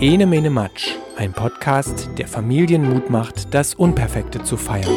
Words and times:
Ene 0.00 0.26
Mene 0.26 0.48
Matsch, 0.48 0.94
ein 1.16 1.32
Podcast, 1.32 2.08
der 2.18 2.28
Familien 2.28 2.88
Mut 2.88 3.10
macht, 3.10 3.52
das 3.52 3.74
Unperfekte 3.74 4.44
zu 4.44 4.56
feiern. 4.56 4.94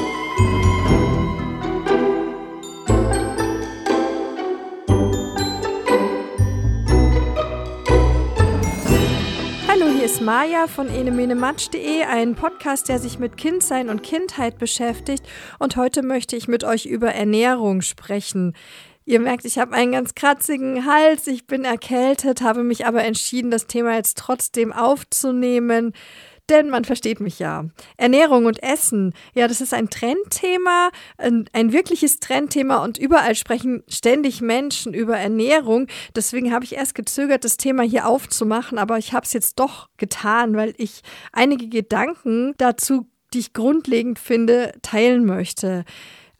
Hallo, 9.67 9.87
hier 9.91 10.05
ist 10.05 10.21
Maja 10.21 10.67
von 10.67 10.87
enemenematsch.de, 10.87 12.03
ein 12.03 12.35
Podcast, 12.35 12.87
der 12.87 12.99
sich 12.99 13.17
mit 13.17 13.37
Kindsein 13.37 13.89
und 13.89 14.03
Kindheit 14.03 14.59
beschäftigt. 14.59 15.25
Und 15.57 15.77
heute 15.77 16.03
möchte 16.03 16.35
ich 16.35 16.47
mit 16.47 16.63
euch 16.63 16.85
über 16.85 17.11
Ernährung 17.11 17.81
sprechen. 17.81 18.53
Ihr 19.05 19.19
merkt, 19.19 19.45
ich 19.45 19.57
habe 19.57 19.73
einen 19.73 19.91
ganz 19.93 20.13
kratzigen 20.13 20.85
Hals, 20.85 21.27
ich 21.27 21.47
bin 21.47 21.65
erkältet, 21.65 22.41
habe 22.41 22.63
mich 22.63 22.85
aber 22.85 23.03
entschieden, 23.03 23.49
das 23.49 23.65
Thema 23.65 23.95
jetzt 23.95 24.17
trotzdem 24.17 24.71
aufzunehmen, 24.71 25.93
denn 26.49 26.69
man 26.69 26.85
versteht 26.85 27.19
mich 27.19 27.39
ja. 27.39 27.65
Ernährung 27.97 28.45
und 28.45 28.61
Essen, 28.61 29.13
ja, 29.33 29.47
das 29.47 29.61
ist 29.61 29.73
ein 29.73 29.89
Trendthema, 29.89 30.89
ein, 31.17 31.49
ein 31.53 31.71
wirkliches 31.71 32.19
Trendthema 32.19 32.83
und 32.83 32.97
überall 32.97 33.35
sprechen 33.35 33.83
ständig 33.87 34.41
Menschen 34.41 34.93
über 34.93 35.17
Ernährung. 35.17 35.87
Deswegen 36.15 36.53
habe 36.53 36.65
ich 36.65 36.75
erst 36.75 36.93
gezögert, 36.93 37.45
das 37.45 37.57
Thema 37.57 37.83
hier 37.83 38.07
aufzumachen, 38.07 38.77
aber 38.77 38.97
ich 38.97 39.13
habe 39.13 39.25
es 39.25 39.33
jetzt 39.33 39.59
doch 39.59 39.87
getan, 39.97 40.55
weil 40.55 40.73
ich 40.77 41.01
einige 41.31 41.69
Gedanken 41.69 42.53
dazu, 42.57 43.07
die 43.33 43.39
ich 43.39 43.53
grundlegend 43.53 44.19
finde, 44.19 44.73
teilen 44.81 45.25
möchte. 45.25 45.85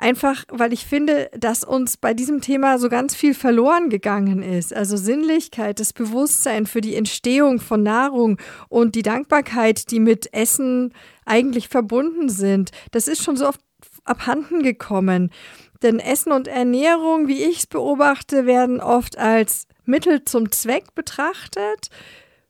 Einfach, 0.01 0.45
weil 0.49 0.73
ich 0.73 0.87
finde, 0.87 1.29
dass 1.37 1.63
uns 1.63 1.95
bei 1.95 2.15
diesem 2.15 2.41
Thema 2.41 2.79
so 2.79 2.89
ganz 2.89 3.13
viel 3.13 3.35
verloren 3.35 3.91
gegangen 3.91 4.41
ist. 4.41 4.73
Also 4.73 4.97
Sinnlichkeit, 4.97 5.79
das 5.79 5.93
Bewusstsein 5.93 6.65
für 6.65 6.81
die 6.81 6.95
Entstehung 6.95 7.59
von 7.59 7.83
Nahrung 7.83 8.39
und 8.67 8.95
die 8.95 9.03
Dankbarkeit, 9.03 9.91
die 9.91 9.99
mit 9.99 10.33
Essen 10.33 10.91
eigentlich 11.23 11.69
verbunden 11.69 12.29
sind. 12.29 12.71
Das 12.89 13.07
ist 13.07 13.23
schon 13.23 13.37
so 13.37 13.47
oft 13.47 13.61
abhanden 14.03 14.63
gekommen. 14.63 15.29
Denn 15.83 15.99
Essen 15.99 16.31
und 16.31 16.47
Ernährung, 16.47 17.27
wie 17.27 17.43
ich 17.43 17.59
es 17.59 17.67
beobachte, 17.67 18.47
werden 18.47 18.81
oft 18.81 19.19
als 19.19 19.67
Mittel 19.85 20.25
zum 20.25 20.51
Zweck 20.51 20.95
betrachtet, 20.95 21.89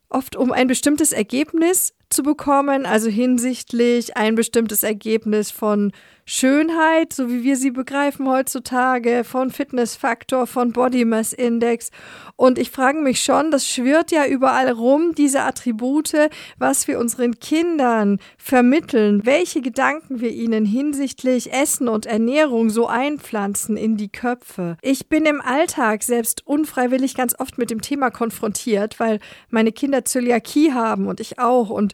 oft 0.07 0.37
um 0.37 0.53
ein 0.53 0.67
bestimmtes 0.67 1.11
Ergebnis 1.11 1.93
zu 2.13 2.23
bekommen, 2.23 2.85
also 2.85 3.09
hinsichtlich 3.09 4.17
ein 4.17 4.35
bestimmtes 4.35 4.83
Ergebnis 4.83 5.51
von 5.51 5.91
Schönheit, 6.25 7.13
so 7.13 7.29
wie 7.29 7.43
wir 7.43 7.57
sie 7.57 7.71
begreifen 7.71 8.29
heutzutage, 8.29 9.23
von 9.23 9.51
Fitnessfaktor, 9.51 10.47
von 10.47 10.71
Body 10.71 11.03
Mass 11.03 11.33
Index. 11.33 11.89
Und 12.35 12.57
ich 12.57 12.71
frage 12.71 12.99
mich 12.99 13.21
schon, 13.21 13.51
das 13.51 13.67
schwirrt 13.67 14.11
ja 14.11 14.25
überall 14.25 14.71
rum, 14.71 15.13
diese 15.15 15.41
Attribute, 15.41 16.29
was 16.57 16.87
wir 16.87 16.99
unseren 16.99 17.39
Kindern 17.39 18.19
vermitteln, 18.37 19.25
welche 19.25 19.61
Gedanken 19.61 20.21
wir 20.21 20.31
ihnen 20.31 20.63
hinsichtlich 20.63 21.51
Essen 21.51 21.87
und 21.87 22.05
Ernährung 22.05 22.69
so 22.69 22.87
einpflanzen 22.87 23.75
in 23.75 23.97
die 23.97 24.09
Köpfe. 24.09 24.77
Ich 24.81 25.09
bin 25.09 25.25
im 25.25 25.41
Alltag 25.41 26.03
selbst 26.03 26.47
unfreiwillig 26.47 27.15
ganz 27.15 27.37
oft 27.39 27.57
mit 27.57 27.71
dem 27.71 27.81
Thema 27.81 28.09
konfrontiert, 28.09 28.99
weil 28.99 29.19
meine 29.49 29.71
Kinder 29.71 30.05
Zöliakie 30.05 30.71
haben 30.71 31.07
und 31.07 31.19
ich 31.19 31.39
auch 31.39 31.69
und 31.69 31.93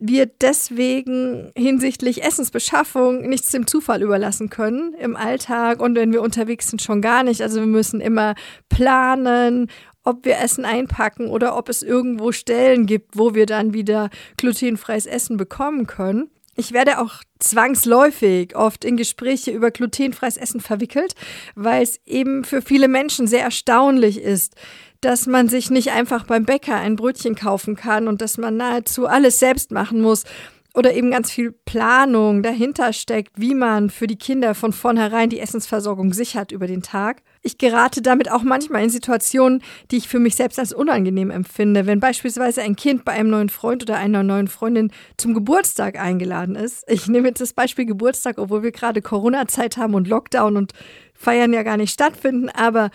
wir 0.00 0.26
deswegen 0.26 1.52
hinsichtlich 1.54 2.24
Essensbeschaffung 2.24 3.28
nichts 3.28 3.50
dem 3.50 3.66
Zufall 3.66 4.02
überlassen 4.02 4.48
können 4.48 4.94
im 4.94 5.14
Alltag 5.14 5.80
und 5.80 5.94
wenn 5.94 6.12
wir 6.12 6.22
unterwegs 6.22 6.70
sind 6.70 6.80
schon 6.80 7.02
gar 7.02 7.22
nicht. 7.22 7.42
Also 7.42 7.60
wir 7.60 7.66
müssen 7.66 8.00
immer 8.00 8.34
planen, 8.70 9.70
ob 10.02 10.24
wir 10.24 10.38
Essen 10.38 10.64
einpacken 10.64 11.28
oder 11.28 11.56
ob 11.56 11.68
es 11.68 11.82
irgendwo 11.82 12.32
Stellen 12.32 12.86
gibt, 12.86 13.18
wo 13.18 13.34
wir 13.34 13.44
dann 13.44 13.74
wieder 13.74 14.08
glutenfreies 14.38 15.04
Essen 15.04 15.36
bekommen 15.36 15.86
können. 15.86 16.30
Ich 16.56 16.72
werde 16.72 17.00
auch 17.00 17.22
zwangsläufig 17.38 18.56
oft 18.56 18.84
in 18.84 18.96
Gespräche 18.96 19.50
über 19.50 19.70
glutenfreies 19.70 20.36
Essen 20.36 20.60
verwickelt, 20.60 21.14
weil 21.54 21.82
es 21.82 22.00
eben 22.06 22.44
für 22.44 22.60
viele 22.60 22.88
Menschen 22.88 23.26
sehr 23.26 23.42
erstaunlich 23.42 24.20
ist, 24.20 24.56
dass 25.00 25.26
man 25.26 25.48
sich 25.48 25.70
nicht 25.70 25.92
einfach 25.92 26.24
beim 26.24 26.44
Bäcker 26.44 26.76
ein 26.76 26.96
Brötchen 26.96 27.34
kaufen 27.34 27.76
kann 27.76 28.08
und 28.08 28.20
dass 28.20 28.38
man 28.38 28.56
nahezu 28.56 29.06
alles 29.06 29.38
selbst 29.38 29.70
machen 29.70 30.00
muss 30.00 30.24
oder 30.74 30.94
eben 30.94 31.10
ganz 31.10 31.32
viel 31.32 31.52
Planung 31.52 32.42
dahinter 32.42 32.92
steckt, 32.92 33.32
wie 33.36 33.54
man 33.54 33.90
für 33.90 34.06
die 34.06 34.18
Kinder 34.18 34.54
von 34.54 34.72
vornherein 34.72 35.28
die 35.28 35.40
Essensversorgung 35.40 36.12
sichert 36.12 36.52
über 36.52 36.66
den 36.66 36.82
Tag. 36.82 37.22
Ich 37.42 37.58
gerate 37.58 38.02
damit 38.02 38.30
auch 38.30 38.42
manchmal 38.42 38.84
in 38.84 38.90
Situationen, 38.90 39.62
die 39.90 39.96
ich 39.96 40.08
für 40.08 40.20
mich 40.20 40.36
selbst 40.36 40.58
als 40.58 40.72
unangenehm 40.72 41.30
empfinde. 41.30 41.86
Wenn 41.86 41.98
beispielsweise 41.98 42.62
ein 42.62 42.76
Kind 42.76 43.04
bei 43.04 43.12
einem 43.12 43.30
neuen 43.30 43.48
Freund 43.48 43.82
oder 43.82 43.96
einer 43.96 44.22
neuen 44.22 44.48
Freundin 44.48 44.92
zum 45.16 45.34
Geburtstag 45.34 45.98
eingeladen 45.98 46.54
ist. 46.54 46.84
Ich 46.86 47.08
nehme 47.08 47.28
jetzt 47.28 47.40
das 47.40 47.52
Beispiel 47.52 47.86
Geburtstag, 47.86 48.38
obwohl 48.38 48.62
wir 48.62 48.72
gerade 48.72 49.02
Corona-Zeit 49.02 49.76
haben 49.76 49.94
und 49.94 50.06
Lockdown 50.06 50.56
und 50.56 50.72
Feiern 51.14 51.52
ja 51.52 51.62
gar 51.62 51.76
nicht 51.76 51.92
stattfinden, 51.92 52.48
aber 52.48 52.90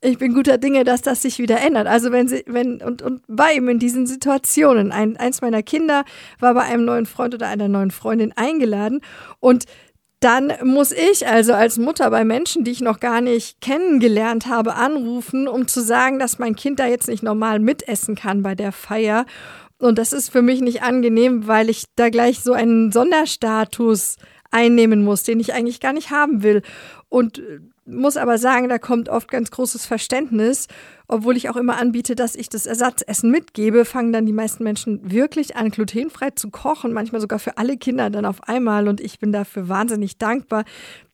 ich 0.00 0.18
bin 0.18 0.34
guter 0.34 0.58
Dinge, 0.58 0.84
dass 0.84 1.02
das 1.02 1.22
sich 1.22 1.38
wieder 1.38 1.60
ändert. 1.60 1.86
Also 1.86 2.12
wenn 2.12 2.28
sie, 2.28 2.44
wenn, 2.46 2.80
und, 2.82 3.02
und 3.02 3.22
bei 3.26 3.52
ihm 3.52 3.68
in 3.68 3.78
diesen 3.78 4.06
Situationen, 4.06 4.92
ein, 4.92 5.16
eins 5.16 5.40
meiner 5.40 5.62
Kinder 5.62 6.04
war 6.38 6.54
bei 6.54 6.62
einem 6.62 6.84
neuen 6.84 7.06
Freund 7.06 7.34
oder 7.34 7.48
einer 7.48 7.68
neuen 7.68 7.90
Freundin 7.90 8.32
eingeladen 8.36 9.00
und 9.40 9.64
dann 10.20 10.52
muss 10.64 10.90
ich 10.90 11.28
also 11.28 11.52
als 11.52 11.78
Mutter 11.78 12.10
bei 12.10 12.24
Menschen, 12.24 12.64
die 12.64 12.72
ich 12.72 12.80
noch 12.80 12.98
gar 12.98 13.20
nicht 13.20 13.60
kennengelernt 13.60 14.46
habe, 14.46 14.74
anrufen, 14.74 15.46
um 15.46 15.68
zu 15.68 15.80
sagen, 15.80 16.18
dass 16.18 16.40
mein 16.40 16.56
Kind 16.56 16.80
da 16.80 16.86
jetzt 16.86 17.06
nicht 17.06 17.22
normal 17.22 17.60
mitessen 17.60 18.16
kann 18.16 18.42
bei 18.42 18.56
der 18.56 18.72
Feier. 18.72 19.26
Und 19.78 19.96
das 19.96 20.12
ist 20.12 20.30
für 20.30 20.42
mich 20.42 20.60
nicht 20.60 20.82
angenehm, 20.82 21.46
weil 21.46 21.70
ich 21.70 21.84
da 21.94 22.10
gleich 22.10 22.40
so 22.40 22.52
einen 22.52 22.90
Sonderstatus 22.90 24.16
einnehmen 24.50 25.04
muss, 25.04 25.22
den 25.22 25.38
ich 25.38 25.54
eigentlich 25.54 25.78
gar 25.78 25.92
nicht 25.92 26.10
haben 26.10 26.42
will. 26.42 26.62
Und 27.08 27.40
muss 27.88 28.16
aber 28.16 28.38
sagen, 28.38 28.68
da 28.68 28.78
kommt 28.78 29.08
oft 29.08 29.28
ganz 29.30 29.50
großes 29.50 29.86
Verständnis. 29.86 30.68
Obwohl 31.06 31.36
ich 31.36 31.48
auch 31.48 31.56
immer 31.56 31.78
anbiete, 31.78 32.14
dass 32.14 32.34
ich 32.34 32.50
das 32.50 32.66
Ersatzessen 32.66 33.30
mitgebe, 33.30 33.86
fangen 33.86 34.12
dann 34.12 34.26
die 34.26 34.32
meisten 34.32 34.62
Menschen 34.62 35.10
wirklich 35.10 35.56
an, 35.56 35.70
glutenfrei 35.70 36.30
zu 36.30 36.50
kochen, 36.50 36.92
manchmal 36.92 37.20
sogar 37.20 37.38
für 37.38 37.56
alle 37.56 37.78
Kinder 37.78 38.10
dann 38.10 38.26
auf 38.26 38.46
einmal. 38.46 38.88
Und 38.88 39.00
ich 39.00 39.18
bin 39.18 39.32
dafür 39.32 39.68
wahnsinnig 39.68 40.18
dankbar. 40.18 40.64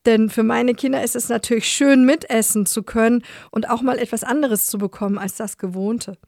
Denn 0.05 0.29
für 0.29 0.43
meine 0.43 0.75
Kinder 0.75 1.03
ist 1.03 1.17
es 1.17 1.29
natürlich 1.29 1.69
schön, 1.69 2.05
mitessen 2.05 2.67
zu 2.67 2.83
können 2.83 3.23
und 3.51 3.71
auch 3.71 3.81
mal 3.81 3.99
etwas 3.99 4.25
anderes 4.25 4.67
zu 4.67 4.77
bekommen 4.77 5.19
als 5.19 5.37
das 5.37 5.57
Gewohnte. 5.57 6.19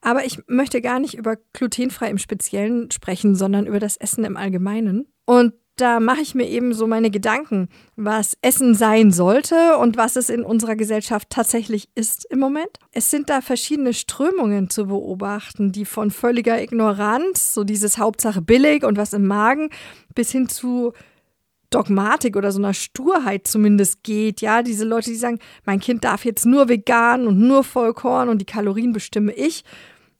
Aber 0.00 0.24
ich 0.24 0.42
möchte 0.46 0.80
gar 0.80 1.00
nicht 1.00 1.14
über 1.14 1.36
glutenfrei 1.52 2.08
im 2.10 2.18
Speziellen 2.18 2.90
sprechen, 2.90 3.34
sondern 3.34 3.66
über 3.66 3.80
das 3.80 3.96
Essen 3.96 4.24
im 4.24 4.36
Allgemeinen. 4.36 5.06
Und 5.24 5.54
da 5.76 6.00
mache 6.00 6.22
ich 6.22 6.34
mir 6.34 6.48
eben 6.48 6.72
so 6.72 6.86
meine 6.86 7.10
Gedanken, 7.10 7.68
was 7.96 8.36
Essen 8.40 8.74
sein 8.74 9.12
sollte 9.12 9.76
und 9.76 9.96
was 9.96 10.16
es 10.16 10.30
in 10.30 10.42
unserer 10.42 10.74
Gesellschaft 10.74 11.28
tatsächlich 11.28 11.90
ist 11.94 12.24
im 12.26 12.38
Moment. 12.38 12.78
Es 12.92 13.10
sind 13.10 13.28
da 13.28 13.42
verschiedene 13.42 13.92
Strömungen 13.92 14.70
zu 14.70 14.86
beobachten, 14.86 15.72
die 15.72 15.84
von 15.84 16.10
völliger 16.10 16.60
Ignoranz, 16.60 17.52
so 17.52 17.62
dieses 17.62 17.98
Hauptsache 17.98 18.40
billig 18.40 18.84
und 18.84 18.96
was 18.96 19.12
im 19.12 19.26
Magen, 19.26 19.68
bis 20.14 20.32
hin 20.32 20.48
zu 20.48 20.94
Dogmatik 21.68 22.36
oder 22.36 22.52
so 22.52 22.58
einer 22.58 22.74
Sturheit 22.74 23.46
zumindest 23.46 24.02
geht. 24.02 24.40
Ja, 24.40 24.62
diese 24.62 24.84
Leute, 24.84 25.10
die 25.10 25.16
sagen, 25.16 25.38
mein 25.66 25.80
Kind 25.80 26.04
darf 26.04 26.24
jetzt 26.24 26.46
nur 26.46 26.68
vegan 26.68 27.26
und 27.26 27.38
nur 27.38 27.64
Vollkorn 27.64 28.30
und 28.30 28.38
die 28.38 28.46
Kalorien 28.46 28.92
bestimme 28.92 29.32
ich. 29.32 29.62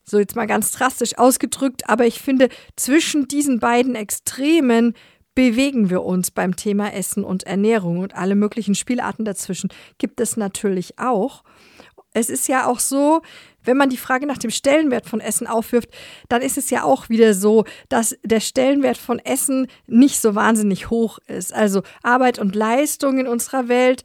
So 0.04 0.18
jetzt 0.18 0.36
mal 0.36 0.46
ganz 0.46 0.70
drastisch 0.70 1.18
ausgedrückt, 1.18 1.88
aber 1.88 2.06
ich 2.06 2.20
finde, 2.20 2.48
zwischen 2.76 3.26
diesen 3.26 3.58
beiden 3.58 3.96
Extremen 3.96 4.94
bewegen 5.36 5.90
wir 5.90 6.02
uns 6.02 6.32
beim 6.32 6.56
Thema 6.56 6.92
Essen 6.92 7.22
und 7.22 7.44
Ernährung 7.44 7.98
und 7.98 8.16
alle 8.16 8.34
möglichen 8.34 8.74
Spielarten 8.74 9.24
dazwischen 9.24 9.68
gibt 9.98 10.18
es 10.18 10.36
natürlich 10.36 10.98
auch. 10.98 11.44
Es 12.14 12.30
ist 12.30 12.48
ja 12.48 12.66
auch 12.66 12.80
so, 12.80 13.20
wenn 13.62 13.76
man 13.76 13.90
die 13.90 13.98
Frage 13.98 14.26
nach 14.26 14.38
dem 14.38 14.50
Stellenwert 14.50 15.06
von 15.06 15.20
Essen 15.20 15.46
aufwirft, 15.46 15.90
dann 16.30 16.40
ist 16.40 16.56
es 16.56 16.70
ja 16.70 16.84
auch 16.84 17.10
wieder 17.10 17.34
so, 17.34 17.64
dass 17.90 18.16
der 18.24 18.40
Stellenwert 18.40 18.96
von 18.96 19.18
Essen 19.18 19.66
nicht 19.86 20.22
so 20.22 20.34
wahnsinnig 20.34 20.88
hoch 20.88 21.18
ist. 21.26 21.52
Also 21.52 21.82
Arbeit 22.02 22.38
und 22.38 22.56
Leistung 22.56 23.18
in 23.18 23.28
unserer 23.28 23.68
Welt, 23.68 24.04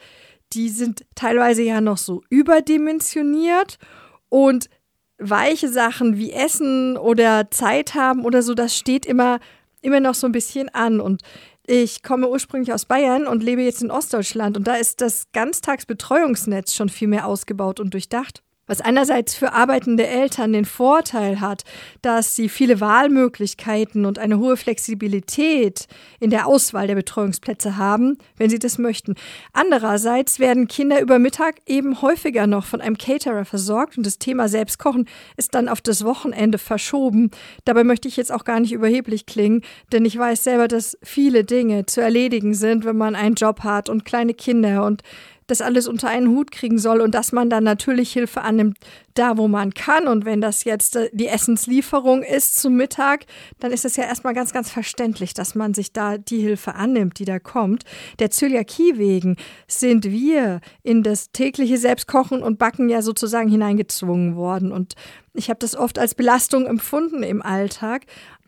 die 0.52 0.68
sind 0.68 1.06
teilweise 1.16 1.64
ja 1.64 1.80
noch 1.80 1.98
so 1.98 2.24
überdimensioniert 2.30 3.80
und 4.28 4.70
weiche 5.18 5.70
Sachen 5.70 6.18
wie 6.18 6.34
Essen 6.34 6.98
oder 6.98 7.50
Zeit 7.52 7.96
haben 7.96 8.26
oder 8.26 8.42
so, 8.42 8.54
das 8.54 8.76
steht 8.76 9.06
immer 9.06 9.40
immer 9.82 10.00
noch 10.00 10.16
so 10.16 10.28
ein 10.28 10.32
bisschen 10.32 10.70
an. 10.70 11.00
Und 11.00 11.22
ich 11.66 12.04
komme 12.04 12.30
ursprünglich 12.30 12.74
aus 12.74 12.86
Bayern 12.86 13.28
und 13.28 13.44
lebe 13.44 13.62
jetzt 13.62 13.82
in 13.82 13.92
Ostdeutschland. 13.92 14.58
Und 14.58 14.68
da 14.68 14.76
ist 14.76 15.02
das 15.02 15.32
Ganztagsbetreuungsnetz 15.32 16.74
schon 16.74 16.90
viel 16.90 17.08
mehr 17.08 17.28
ausgebaut 17.28 17.80
und 17.80 17.94
durchdacht. 17.94 18.44
Was 18.72 18.80
einerseits 18.80 19.36
für 19.36 19.52
arbeitende 19.52 20.08
Eltern 20.08 20.54
den 20.54 20.64
Vorteil 20.64 21.42
hat, 21.42 21.64
dass 22.02 22.38
sie 22.38 22.48
viele 22.48 22.80
Wahlmöglichkeiten 22.80 24.06
und 24.06 24.18
eine 24.18 24.40
hohe 24.40 24.56
Flexibilität 24.56 25.88
in 26.22 26.30
der 26.30 26.48
Auswahl 26.48 26.88
der 26.88 26.96
Betreuungsplätze 26.96 27.76
haben, 27.76 28.18
wenn 28.38 28.50
sie 28.50 28.60
das 28.60 28.78
möchten. 28.78 29.16
Andererseits 29.52 30.40
werden 30.40 30.70
Kinder 30.70 31.02
über 31.02 31.20
Mittag 31.20 31.56
eben 31.66 32.02
häufiger 32.02 32.48
noch 32.48 32.64
von 32.64 32.80
einem 32.80 32.98
Caterer 32.98 33.44
versorgt 33.44 33.98
und 33.98 34.06
das 34.06 34.20
Thema 34.20 34.48
Selbstkochen 34.48 35.06
ist 35.36 35.54
dann 35.54 35.68
auf 35.68 35.82
das 35.82 36.06
Wochenende 36.06 36.58
verschoben. 36.58 37.30
Dabei 37.66 37.84
möchte 37.84 38.08
ich 38.08 38.16
jetzt 38.16 38.32
auch 38.32 38.46
gar 38.46 38.62
nicht 38.62 38.72
überheblich 38.72 39.26
klingen, 39.26 39.64
denn 39.92 40.06
ich 40.06 40.18
weiß 40.18 40.46
selber, 40.46 40.70
dass 40.70 40.98
viele 41.04 41.44
Dinge 41.44 41.88
zu 41.88 42.00
erledigen 42.00 42.54
sind, 42.54 42.86
wenn 42.86 42.96
man 42.96 43.16
einen 43.16 43.36
Job 43.36 43.66
hat 43.66 43.90
und 43.90 44.06
kleine 44.06 44.34
Kinder 44.34 44.86
und 44.86 45.04
das 45.52 45.62
alles 45.62 45.88
unter 45.88 46.08
einen 46.08 46.30
Hut 46.30 46.52
kriegen 46.52 46.80
soll 46.80 47.02
und 47.02 47.14
dass 47.14 47.32
man 47.32 47.50
dann 47.50 47.64
natürlich 47.64 48.12
Hilfe 48.12 48.42
annimmt, 48.42 48.78
da 49.14 49.38
wo 49.38 49.48
man 49.48 49.74
kann. 49.74 50.08
Und 50.08 50.26
wenn 50.26 50.42
das 50.42 50.64
jetzt 50.64 50.96
äh, 50.96 51.10
die 51.12 51.28
Essenslieferung 51.28 52.24
ist 52.24 52.60
zum 52.60 52.76
Mittag, 52.76 53.26
dann 53.60 53.72
ist 53.72 53.86
es 53.86 53.98
ja 53.98 54.06
erstmal 54.06 54.34
ganz, 54.34 54.54
ganz 54.54 54.72
verständlich, 54.72 55.34
dass 55.34 55.54
man 55.54 55.74
sich 55.74 55.94
da 55.94 56.18
die 56.18 56.40
Hilfe 56.40 56.76
annimmt, 56.76 57.20
die 57.20 57.26
da 57.26 57.38
kommt. 57.40 57.84
Der 58.20 58.32
Zöliakie 58.32 58.98
wegen 58.98 59.36
sind 59.68 60.06
wir 60.06 60.62
in 60.84 61.04
das 61.04 61.32
tägliche 61.32 61.78
Selbstkochen 61.78 62.42
und 62.42 62.58
Backen 62.58 62.90
ja 62.90 63.02
sozusagen 63.02 63.50
hineingezwungen 63.50 64.36
worden. 64.36 64.72
Und 64.72 64.96
ich 65.34 65.50
habe 65.50 65.60
das 65.60 65.76
oft 65.76 66.00
als 66.00 66.16
Belastung 66.16 66.66
empfunden 66.66 67.24
im 67.24 67.42
Alltag. 67.42 68.04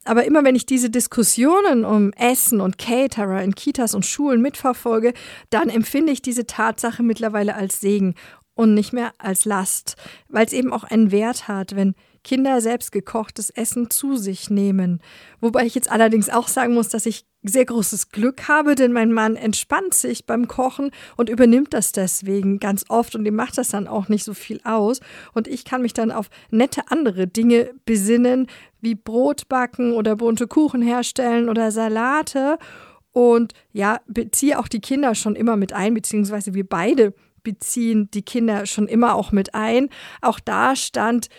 Aber 0.05 0.25
immer 0.25 0.43
wenn 0.43 0.55
ich 0.55 0.65
diese 0.65 0.89
Diskussionen 0.89 1.85
um 1.85 2.11
Essen 2.13 2.61
und 2.61 2.77
Caterer 2.77 3.41
in 3.41 3.55
Kitas 3.55 3.95
und 3.95 4.05
Schulen 4.05 4.41
mitverfolge, 4.41 5.13
dann 5.49 5.69
empfinde 5.69 6.11
ich 6.11 6.21
diese 6.21 6.45
Tatsache 6.45 7.03
mittlerweile 7.03 7.55
als 7.55 7.79
Segen 7.79 8.15
und 8.55 8.73
nicht 8.73 8.93
mehr 8.93 9.13
als 9.17 9.45
Last, 9.45 9.95
weil 10.29 10.45
es 10.45 10.53
eben 10.53 10.73
auch 10.73 10.83
einen 10.83 11.11
Wert 11.11 11.47
hat, 11.47 11.75
wenn 11.75 11.95
Kinder 12.23 12.61
selbst 12.61 12.91
gekochtes 12.91 13.49
Essen 13.49 13.89
zu 13.89 14.15
sich 14.15 14.49
nehmen. 14.49 15.01
Wobei 15.41 15.65
ich 15.65 15.75
jetzt 15.75 15.91
allerdings 15.91 16.29
auch 16.29 16.47
sagen 16.47 16.73
muss, 16.73 16.87
dass 16.87 17.05
ich 17.05 17.25
sehr 17.43 17.65
großes 17.65 18.09
Glück 18.09 18.47
habe, 18.47 18.75
denn 18.75 18.93
mein 18.93 19.11
Mann 19.11 19.35
entspannt 19.35 19.93
sich 19.93 20.25
beim 20.25 20.47
Kochen 20.47 20.91
und 21.17 21.29
übernimmt 21.29 21.73
das 21.73 21.91
deswegen 21.91 22.59
ganz 22.59 22.85
oft 22.87 23.15
und 23.15 23.25
ihm 23.25 23.35
macht 23.35 23.57
das 23.57 23.69
dann 23.69 23.89
auch 23.89 24.07
nicht 24.07 24.23
so 24.23 24.33
viel 24.33 24.61
aus. 24.63 25.01
Und 25.33 25.49
ich 25.49 25.65
kann 25.65 25.81
mich 25.81 25.93
dann 25.93 26.11
auf 26.11 26.29
nette 26.49 26.83
andere 26.89 27.27
Dinge 27.27 27.71
besinnen, 27.83 28.47
wie 28.83 28.95
Brot 28.95 29.47
backen 29.47 29.93
oder 29.93 30.15
bunte 30.15 30.45
Kuchen 30.45 30.81
herstellen 30.81 31.49
oder 31.49 31.71
Salate. 31.71 32.57
Und 33.11 33.53
ja, 33.71 33.99
beziehe 34.07 34.59
auch 34.59 34.67
die 34.67 34.81
Kinder 34.81 35.15
schon 35.15 35.35
immer 35.35 35.55
mit 35.55 35.73
ein, 35.73 35.93
beziehungsweise 35.93 36.53
wir 36.53 36.67
beide 36.67 37.13
beziehen 37.43 38.09
die 38.11 38.23
Kinder 38.23 38.65
schon 38.65 38.87
immer 38.87 39.15
auch 39.15 39.31
mit 39.31 39.55
ein. 39.55 39.89
Auch 40.21 40.39
da 40.39 40.75
stand 40.75 41.29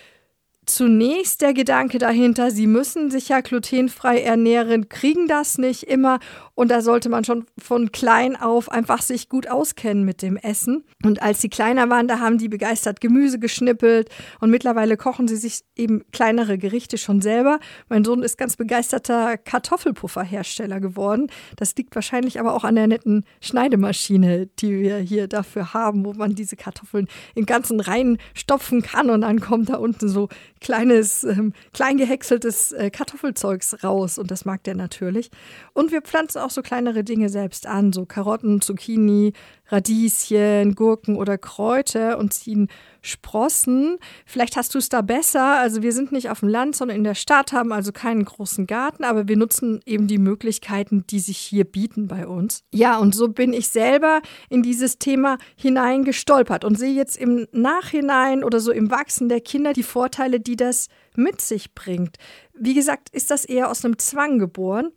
zunächst 0.65 1.41
der 1.41 1.53
Gedanke 1.53 1.97
dahinter, 1.97 2.51
sie 2.51 2.67
müssen 2.67 3.11
sich 3.11 3.29
ja 3.29 3.41
glutenfrei 3.41 4.21
ernähren, 4.21 4.89
kriegen 4.89 5.27
das 5.27 5.57
nicht 5.57 5.83
immer 5.83 6.19
und 6.55 6.71
da 6.71 6.81
sollte 6.81 7.09
man 7.09 7.25
schon 7.25 7.45
von 7.57 7.91
klein 7.91 8.37
auf 8.37 8.71
einfach 8.71 9.01
sich 9.01 9.27
gut 9.27 9.47
auskennen 9.47 10.05
mit 10.05 10.21
dem 10.21 10.37
Essen. 10.37 10.85
Und 11.03 11.21
als 11.21 11.41
sie 11.41 11.49
kleiner 11.49 11.89
waren, 11.89 12.07
da 12.07 12.19
haben 12.19 12.37
die 12.37 12.47
begeistert 12.47 13.01
Gemüse 13.01 13.39
geschnippelt 13.39 14.09
und 14.39 14.51
mittlerweile 14.51 14.95
kochen 14.95 15.27
sie 15.27 15.35
sich 15.35 15.61
eben 15.75 16.03
kleinere 16.13 16.57
Gerichte 16.57 16.97
schon 16.97 17.21
selber. 17.21 17.59
Mein 17.89 18.05
Sohn 18.05 18.23
ist 18.23 18.37
ganz 18.37 18.55
begeisterter 18.55 19.37
Kartoffelpufferhersteller 19.37 20.79
geworden. 20.79 21.27
Das 21.57 21.75
liegt 21.75 21.93
wahrscheinlich 21.93 22.39
aber 22.39 22.53
auch 22.53 22.63
an 22.63 22.75
der 22.75 22.87
netten 22.87 23.25
Schneidemaschine, 23.41 24.47
die 24.47 24.79
wir 24.79 24.97
hier 24.97 25.27
dafür 25.27 25.73
haben, 25.73 26.05
wo 26.05 26.13
man 26.13 26.35
diese 26.35 26.55
Kartoffeln 26.55 27.07
in 27.35 27.45
ganzen 27.45 27.81
Reihen 27.81 28.17
stopfen 28.33 28.81
kann 28.81 29.09
und 29.09 29.21
dann 29.21 29.41
kommt 29.41 29.69
da 29.69 29.75
unten 29.75 30.07
so 30.07 30.29
kleines, 30.65 31.23
ähm, 31.23 31.53
klein 31.73 31.97
gehäckseltes 31.97 32.71
äh, 32.71 32.89
Kartoffelzeugs 32.89 33.83
raus 33.83 34.17
und 34.17 34.31
das 34.31 34.45
mag 34.45 34.63
der 34.63 34.73
natürlich. 34.73 35.29
Und 35.73 35.91
wir 35.91 36.01
pflanzen 36.01 36.39
auch 36.39 36.49
so 36.49 36.63
kleinere 36.63 37.03
Dinge 37.03 37.29
selbst 37.29 37.67
an, 37.67 37.93
so 37.93 38.07
Karotten, 38.07 38.61
Zucchini, 38.61 39.33
Radieschen, 39.67 40.75
Gurken 40.75 41.15
oder 41.15 41.37
Kräuter 41.37 42.17
und 42.17 42.33
ziehen 42.33 42.69
Sprossen. 43.01 43.97
Vielleicht 44.25 44.57
hast 44.57 44.73
du 44.73 44.79
es 44.79 44.89
da 44.89 45.01
besser. 45.01 45.59
Also 45.59 45.83
wir 45.83 45.91
sind 45.91 46.11
nicht 46.11 46.29
auf 46.29 46.39
dem 46.39 46.49
Land, 46.49 46.75
sondern 46.75 46.97
in 46.97 47.03
der 47.03 47.15
Stadt, 47.15 47.53
haben 47.53 47.71
also 47.71 47.91
keinen 47.91 48.25
großen 48.25 48.67
Garten, 48.67 49.03
aber 49.03 49.27
wir 49.27 49.37
nutzen 49.37 49.79
eben 49.85 50.07
die 50.07 50.17
Möglichkeiten, 50.17 51.05
die 51.09 51.19
sich 51.19 51.37
hier 51.37 51.65
bieten 51.65 52.07
bei 52.07 52.27
uns. 52.27 52.63
Ja, 52.73 52.97
und 52.97 53.13
so 53.13 53.27
bin 53.27 53.53
ich 53.53 53.69
selber 53.69 54.21
in 54.49 54.63
dieses 54.63 54.97
Thema 54.97 55.37
hineingestolpert 55.55 56.63
und 56.65 56.79
sehe 56.79 56.93
jetzt 56.93 57.17
im 57.17 57.47
Nachhinein 57.51 58.43
oder 58.43 58.59
so 58.59 58.71
im 58.71 58.89
Wachsen 58.89 59.29
der 59.29 59.41
Kinder 59.41 59.73
die 59.73 59.83
Vorteile, 59.83 60.39
die 60.39 60.55
das 60.55 60.87
mit 61.15 61.41
sich 61.41 61.73
bringt. 61.73 62.17
Wie 62.53 62.73
gesagt, 62.73 63.09
ist 63.11 63.31
das 63.31 63.45
eher 63.45 63.69
aus 63.69 63.85
einem 63.85 63.99
Zwang 63.99 64.39
geboren. 64.39 64.91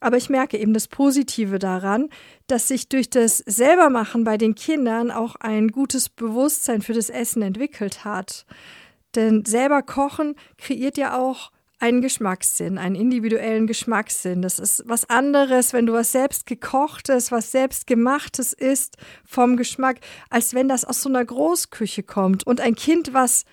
Aber 0.00 0.16
ich 0.16 0.30
merke 0.30 0.58
eben 0.58 0.72
das 0.72 0.88
Positive 0.88 1.58
daran, 1.58 2.08
dass 2.46 2.68
sich 2.68 2.88
durch 2.88 3.10
das 3.10 3.38
Selbermachen 3.38 4.24
bei 4.24 4.38
den 4.38 4.54
Kindern 4.54 5.10
auch 5.10 5.36
ein 5.36 5.68
gutes 5.68 6.08
Bewusstsein 6.08 6.82
für 6.82 6.94
das 6.94 7.10
Essen 7.10 7.42
entwickelt 7.42 8.04
hat. 8.04 8.46
Denn 9.14 9.44
selber 9.44 9.82
kochen 9.82 10.34
kreiert 10.56 10.96
ja 10.96 11.18
auch 11.18 11.52
einen 11.80 12.02
Geschmackssinn, 12.02 12.76
einen 12.78 12.94
individuellen 12.94 13.66
Geschmackssinn. 13.66 14.42
Das 14.42 14.58
ist 14.58 14.82
was 14.86 15.08
anderes, 15.08 15.72
wenn 15.72 15.86
du 15.86 15.94
was 15.94 16.12
selbst 16.12 16.46
gekochtes, 16.46 17.32
was 17.32 17.50
selbst 17.50 17.86
gemachtes 17.86 18.52
isst 18.52 18.96
vom 19.24 19.56
Geschmack, 19.56 20.00
als 20.28 20.54
wenn 20.54 20.68
das 20.68 20.84
aus 20.84 21.00
so 21.00 21.08
einer 21.08 21.24
Großküche 21.24 22.02
kommt. 22.02 22.46
Und 22.46 22.60
ein 22.60 22.74
Kind, 22.74 23.14
was 23.14 23.44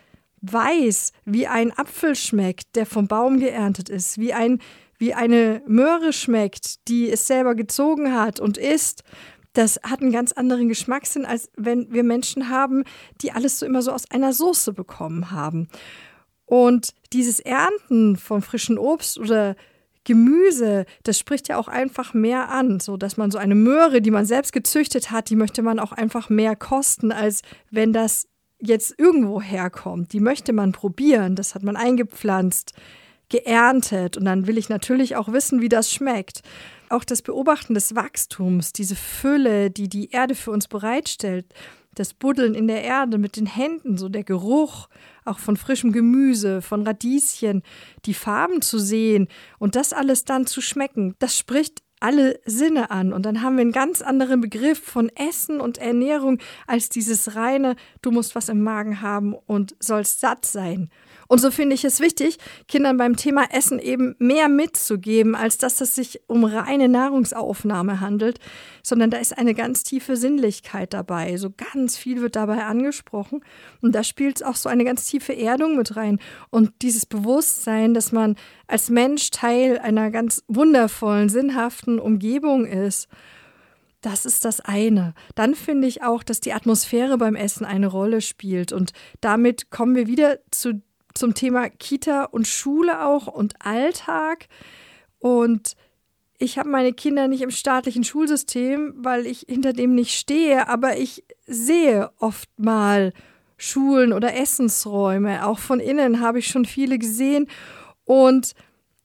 weiß, 0.42 1.14
wie 1.26 1.48
ein 1.48 1.76
Apfel 1.78 2.16
schmeckt, 2.16 2.76
der 2.76 2.86
vom 2.86 3.08
Baum 3.08 3.40
geerntet 3.40 3.90
ist, 3.90 4.20
wie 4.20 4.34
ein 4.34 4.60
wie 4.98 5.14
eine 5.14 5.62
Möhre 5.68 6.14
schmeckt, 6.14 6.88
die 6.88 7.10
es 7.10 7.28
selber 7.28 7.56
gezogen 7.56 8.14
hat 8.14 8.40
und 8.40 8.58
isst, 8.58 9.04
das 9.54 9.80
hat 9.84 10.02
einen 10.02 10.12
ganz 10.12 10.34
anderen 10.34 10.68
Geschmackssinn, 10.70 11.26
als 11.26 11.50
wenn 11.56 11.92
wir 11.92 12.04
Menschen 12.04 12.50
haben, 12.50 12.84
die 13.22 13.32
alles 13.32 13.60
so 13.60 13.66
immer 13.66 13.82
so 13.82 13.92
aus 13.92 14.10
einer 14.12 14.34
Soße 14.34 14.74
bekommen 14.74 15.32
haben. 15.32 15.68
Und 16.46 16.94
dieses 17.12 17.40
Ernten 17.40 18.18
von 18.18 18.42
frischen 18.42 18.78
Obst 18.78 19.20
oder 19.20 19.56
Gemüse, 20.04 20.86
das 21.04 21.20
spricht 21.20 21.50
ja 21.50 21.58
auch 21.58 21.68
einfach 21.68 22.14
mehr 22.14 22.50
an, 22.50 22.80
so 22.80 22.96
dass 22.98 23.18
man 23.18 23.32
so 23.32 23.38
eine 23.38 23.56
Möhre, 23.56 24.02
die 24.02 24.12
man 24.12 24.26
selbst 24.26 24.54
gezüchtet 24.54 25.12
hat, 25.12 25.30
die 25.30 25.36
möchte 25.36 25.62
man 25.62 25.80
auch 25.80 25.92
einfach 25.92 26.30
mehr 26.30 26.56
kosten, 26.56 27.12
als 27.12 27.42
wenn 27.72 27.92
das 27.92 28.28
jetzt 28.60 28.96
irgendwo 28.98 29.42
herkommt. 29.42 30.14
Die 30.14 30.22
möchte 30.22 30.54
man 30.54 30.72
probieren, 30.72 31.36
das 31.36 31.56
hat 31.56 31.64
man 31.64 31.76
eingepflanzt 31.76 32.74
geerntet 33.30 34.18
und 34.18 34.26
dann 34.26 34.48
will 34.48 34.58
ich 34.58 34.70
natürlich 34.70 35.16
auch 35.16 35.32
wissen, 35.32 35.62
wie 35.62 35.70
das 35.70 35.92
schmeckt. 35.92 36.42
Auch 36.90 37.04
das 37.04 37.22
Beobachten 37.22 37.74
des 37.74 37.96
Wachstums, 37.96 38.72
diese 38.72 38.96
Fülle, 38.96 39.70
die 39.70 39.90
die 39.90 40.12
Erde 40.12 40.36
für 40.36 40.52
uns 40.52 40.68
bereitstellt, 40.68 41.46
das 41.96 42.14
Buddeln 42.14 42.54
in 42.54 42.68
der 42.68 42.84
Erde 42.84 43.18
mit 43.18 43.36
den 43.36 43.48
Händen, 43.48 43.98
so 43.98 44.08
der 44.08 44.24
Geruch 44.24 44.88
auch 45.26 45.40
von 45.40 45.58
frischem 45.58 45.92
Gemüse, 45.92 46.62
von 46.62 46.86
Radieschen, 46.86 47.64
die 48.06 48.14
Farben 48.14 48.62
zu 48.62 48.80
sehen 48.80 49.28
und 49.60 49.76
das 49.76 49.94
alles 49.94 50.24
dann 50.24 50.46
zu 50.46 50.62
schmecken, 50.62 51.16
das 51.20 51.38
spricht 51.38 51.82
alle 52.00 52.40
Sinne 52.46 52.92
an. 52.92 53.12
Und 53.12 53.26
dann 53.26 53.42
haben 53.42 53.56
wir 53.56 53.62
einen 53.62 53.72
ganz 53.72 54.02
anderen 54.02 54.42
Begriff 54.42 54.80
von 54.80 55.10
Essen 55.16 55.60
und 55.60 55.80
Ernährung 55.80 56.40
als 56.68 56.90
dieses 56.90 57.36
reine, 57.36 57.76
du 58.02 58.12
musst 58.12 58.36
was 58.36 58.50
im 58.50 58.62
Magen 58.62 59.02
haben 59.02 59.34
und 59.34 59.76
sollst 59.80 60.20
satt 60.20 60.46
sein. 60.46 60.90
Und 61.28 61.40
so 61.40 61.52
finde 61.52 61.76
ich 61.76 61.84
es 61.84 62.00
wichtig, 62.00 62.38
Kindern 62.68 62.98
beim 62.98 63.16
Thema 63.16 63.46
Essen 63.52 63.80
eben 63.80 64.16
mehr 64.20 64.50
mitzugeben, 64.50 65.36
als 65.36 65.58
dass 65.58 65.82
es 65.82 65.96
sich 65.96 66.22
um 66.28 66.44
reine 66.44 66.88
Nahrungsaufnahme 66.88 68.00
handelt, 68.00 68.40
sondern 68.84 69.10
da 69.10 69.18
ist 69.18 69.38
eine 69.38 69.54
ganz 69.54 69.84
tiefe 69.84 70.16
Sinnlichkeit 70.16 70.94
dabei. 70.94 71.38
So 71.38 71.52
ganz 71.52 71.98
viel 71.98 72.22
wird 72.22 72.36
dabei 72.36 72.64
angesprochen. 72.64 73.44
Und 73.82 73.94
da 73.94 74.04
spielt 74.04 74.44
auch 74.46 74.56
so 74.56 74.70
eine 74.70 74.86
ganz 74.86 75.06
tiefe 75.06 75.38
Erdung 75.38 75.76
mit 75.76 75.96
rein. 75.96 76.20
Und 76.50 76.72
dieses 76.82 77.06
Bewusstsein, 77.06 77.94
dass 77.94 78.12
man 78.12 78.36
als 78.68 78.90
Mensch 78.90 79.32
Teil 79.32 79.80
einer 79.80 80.12
ganz 80.12 80.44
wundervollen, 80.48 81.30
sinnhaften 81.30 82.00
Umgebung 82.00 82.66
ist. 82.66 83.08
Das 84.02 84.26
ist 84.26 84.46
das 84.46 84.62
eine. 84.62 85.14
Dann 85.36 85.56
finde 85.56 85.88
ich 85.88 86.04
auch, 86.04 86.24
dass 86.24 86.40
die 86.40 86.54
Atmosphäre 86.54 87.18
beim 87.18 87.36
Essen 87.36 87.66
eine 87.66 87.88
Rolle 87.88 88.22
spielt. 88.22 88.72
Und 88.72 88.92
damit 89.22 89.72
kommen 89.72 89.96
wir 89.96 90.08
wieder 90.08 90.40
zu 90.52 90.82
zum 91.18 91.34
Thema 91.34 91.70
Kita 91.70 92.26
und 92.26 92.48
Schule 92.48 93.04
auch 93.04 93.28
und 93.28 93.66
Alltag. 93.66 94.48
Und 95.20 95.76
ich 96.40 96.58
habe 96.58 96.70
meine 96.70 96.94
Kinder 96.94 97.28
nicht 97.28 97.42
im 97.42 97.52
staatlichen 97.52 98.04
Schulsystem, 98.04 98.94
weil 98.98 99.26
ich 99.26 99.46
hinter 99.48 99.74
dem 99.74 99.96
nicht 99.96 100.18
stehe, 100.18 100.68
aber 100.68 100.98
ich 100.98 101.24
sehe 101.48 102.12
oft 102.20 102.50
mal 102.58 103.14
Schulen 103.58 104.14
oder 104.14 104.36
Essensräume. 104.36 105.46
Auch 105.46 105.60
von 105.60 105.80
innen 105.80 106.22
habe 106.22 106.40
ich 106.40 106.48
schon 106.48 106.66
viele 106.66 107.00
gesehen. 107.00 107.48
Und 108.06 108.54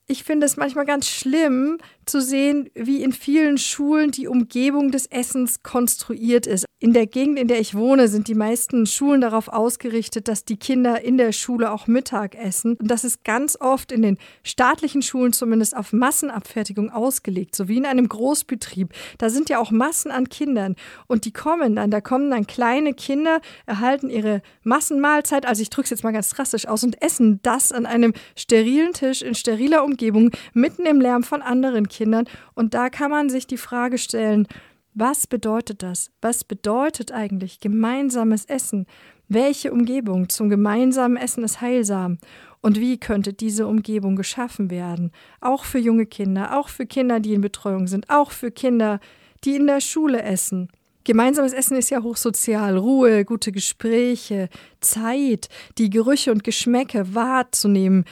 ich 0.06 0.24
finde 0.24 0.44
es 0.46 0.58
manchmal 0.58 0.84
ganz 0.84 1.08
schlimm, 1.08 1.78
zu 2.06 2.20
sehen, 2.20 2.68
wie 2.74 3.02
in 3.02 3.12
vielen 3.12 3.58
Schulen 3.58 4.10
die 4.10 4.28
Umgebung 4.28 4.90
des 4.90 5.06
Essens 5.06 5.62
konstruiert 5.62 6.46
ist. 6.46 6.64
In 6.80 6.92
der 6.92 7.06
Gegend, 7.06 7.38
in 7.38 7.46
der 7.46 7.60
ich 7.60 7.76
wohne, 7.76 8.08
sind 8.08 8.26
die 8.26 8.34
meisten 8.34 8.86
Schulen 8.86 9.20
darauf 9.20 9.46
ausgerichtet, 9.46 10.26
dass 10.26 10.44
die 10.44 10.56
Kinder 10.56 11.04
in 11.04 11.16
der 11.16 11.30
Schule 11.30 11.70
auch 11.70 11.86
Mittag 11.86 12.34
essen. 12.34 12.76
Und 12.76 12.90
das 12.90 13.04
ist 13.04 13.22
ganz 13.22 13.56
oft 13.60 13.92
in 13.92 14.02
den 14.02 14.18
staatlichen 14.42 15.00
Schulen 15.00 15.32
zumindest 15.32 15.76
auf 15.76 15.92
Massenabfertigung 15.92 16.90
ausgelegt, 16.90 17.54
so 17.54 17.68
wie 17.68 17.76
in 17.76 17.86
einem 17.86 18.08
Großbetrieb. 18.08 18.88
Da 19.18 19.30
sind 19.30 19.48
ja 19.48 19.60
auch 19.60 19.70
Massen 19.70 20.10
an 20.10 20.28
Kindern 20.28 20.74
und 21.06 21.24
die 21.24 21.32
kommen 21.32 21.76
dann, 21.76 21.92
da 21.92 22.00
kommen 22.00 22.30
dann 22.30 22.48
kleine 22.48 22.94
Kinder, 22.94 23.40
erhalten 23.66 24.10
ihre 24.10 24.42
Massenmahlzeit, 24.64 25.46
also 25.46 25.62
ich 25.62 25.70
drücke 25.70 25.84
es 25.84 25.90
jetzt 25.90 26.02
mal 26.02 26.12
ganz 26.12 26.30
drastisch 26.30 26.66
aus 26.66 26.82
und 26.82 27.00
essen 27.00 27.38
das 27.42 27.70
an 27.70 27.86
einem 27.86 28.12
sterilen 28.34 28.92
Tisch 28.92 29.22
in 29.22 29.36
steriler 29.36 29.84
Umgebung 29.84 30.32
mitten 30.52 30.84
im 30.86 31.00
Lärm 31.00 31.22
von 31.22 31.42
anderen 31.42 31.88
Kindern. 31.92 32.24
Und 32.54 32.74
da 32.74 32.88
kann 32.88 33.10
man 33.10 33.28
sich 33.28 33.46
die 33.46 33.56
Frage 33.56 33.98
stellen, 33.98 34.48
was 34.94 35.26
bedeutet 35.26 35.82
das? 35.82 36.10
Was 36.20 36.44
bedeutet 36.44 37.12
eigentlich 37.12 37.60
gemeinsames 37.60 38.44
Essen? 38.44 38.86
Welche 39.28 39.72
Umgebung 39.72 40.28
zum 40.28 40.50
gemeinsamen 40.50 41.16
Essen 41.16 41.44
ist 41.44 41.60
heilsam? 41.60 42.18
Und 42.60 42.78
wie 42.78 42.98
könnte 42.98 43.32
diese 43.32 43.66
Umgebung 43.66 44.16
geschaffen 44.16 44.70
werden? 44.70 45.10
Auch 45.40 45.64
für 45.64 45.78
junge 45.78 46.06
Kinder, 46.06 46.58
auch 46.58 46.68
für 46.68 46.86
Kinder, 46.86 47.20
die 47.20 47.32
in 47.32 47.40
Betreuung 47.40 47.86
sind, 47.86 48.10
auch 48.10 48.30
für 48.30 48.50
Kinder, 48.50 49.00
die 49.44 49.56
in 49.56 49.66
der 49.66 49.80
Schule 49.80 50.22
essen. 50.22 50.68
Gemeinsames 51.04 51.52
Essen 51.52 51.76
ist 51.76 51.90
ja 51.90 52.02
hochsozial. 52.02 52.76
Ruhe, 52.76 53.24
gute 53.24 53.50
Gespräche, 53.50 54.48
Zeit, 54.80 55.48
die 55.78 55.90
Gerüche 55.90 56.30
und 56.30 56.44
Geschmäcke 56.44 57.14
wahrzunehmen, 57.14 58.04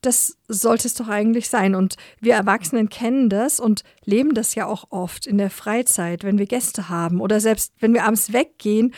das 0.00 0.36
sollte 0.48 0.86
es 0.86 0.94
doch 0.94 1.08
eigentlich 1.08 1.48
sein. 1.48 1.74
Und 1.74 1.96
wir 2.20 2.34
Erwachsenen 2.34 2.88
kennen 2.88 3.28
das 3.28 3.60
und 3.60 3.82
leben 4.04 4.34
das 4.34 4.54
ja 4.54 4.66
auch 4.66 4.86
oft 4.90 5.26
in 5.26 5.38
der 5.38 5.50
Freizeit, 5.50 6.24
wenn 6.24 6.38
wir 6.38 6.46
Gäste 6.46 6.88
haben 6.88 7.20
oder 7.20 7.40
selbst 7.40 7.72
wenn 7.80 7.94
wir 7.94 8.04
abends 8.04 8.32
weggehen. 8.32 8.94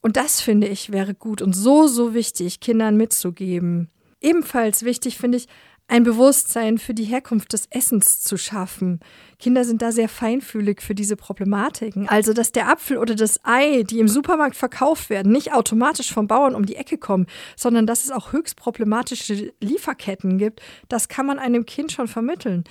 Und 0.00 0.16
das 0.16 0.40
finde 0.40 0.68
ich 0.68 0.92
wäre 0.92 1.14
gut 1.14 1.42
und 1.42 1.54
so, 1.54 1.86
so 1.86 2.14
wichtig, 2.14 2.60
Kindern 2.60 2.96
mitzugeben. 2.96 3.90
Ebenfalls 4.20 4.84
wichtig 4.84 5.18
finde 5.18 5.38
ich, 5.38 5.48
ein 5.88 6.04
Bewusstsein 6.04 6.76
für 6.78 6.92
die 6.92 7.04
Herkunft 7.04 7.54
des 7.54 7.66
Essens 7.70 8.20
zu 8.20 8.36
schaffen. 8.36 9.00
Kinder 9.38 9.64
sind 9.64 9.80
da 9.80 9.90
sehr 9.90 10.08
feinfühlig 10.08 10.82
für 10.82 10.94
diese 10.94 11.16
Problematiken. 11.16 12.08
Also, 12.08 12.34
dass 12.34 12.52
der 12.52 12.68
Apfel 12.68 12.98
oder 12.98 13.14
das 13.14 13.40
Ei, 13.44 13.84
die 13.84 13.98
im 13.98 14.08
Supermarkt 14.08 14.54
verkauft 14.54 15.08
werden, 15.08 15.32
nicht 15.32 15.54
automatisch 15.54 16.12
vom 16.12 16.28
Bauern 16.28 16.54
um 16.54 16.66
die 16.66 16.76
Ecke 16.76 16.98
kommen, 16.98 17.26
sondern 17.56 17.86
dass 17.86 18.04
es 18.04 18.10
auch 18.10 18.32
höchst 18.32 18.56
problematische 18.56 19.52
Lieferketten 19.60 20.36
gibt, 20.36 20.60
das 20.88 21.08
kann 21.08 21.26
man 21.26 21.38
einem 21.38 21.64
Kind 21.64 21.90
schon 21.90 22.06
vermitteln. 22.06 22.64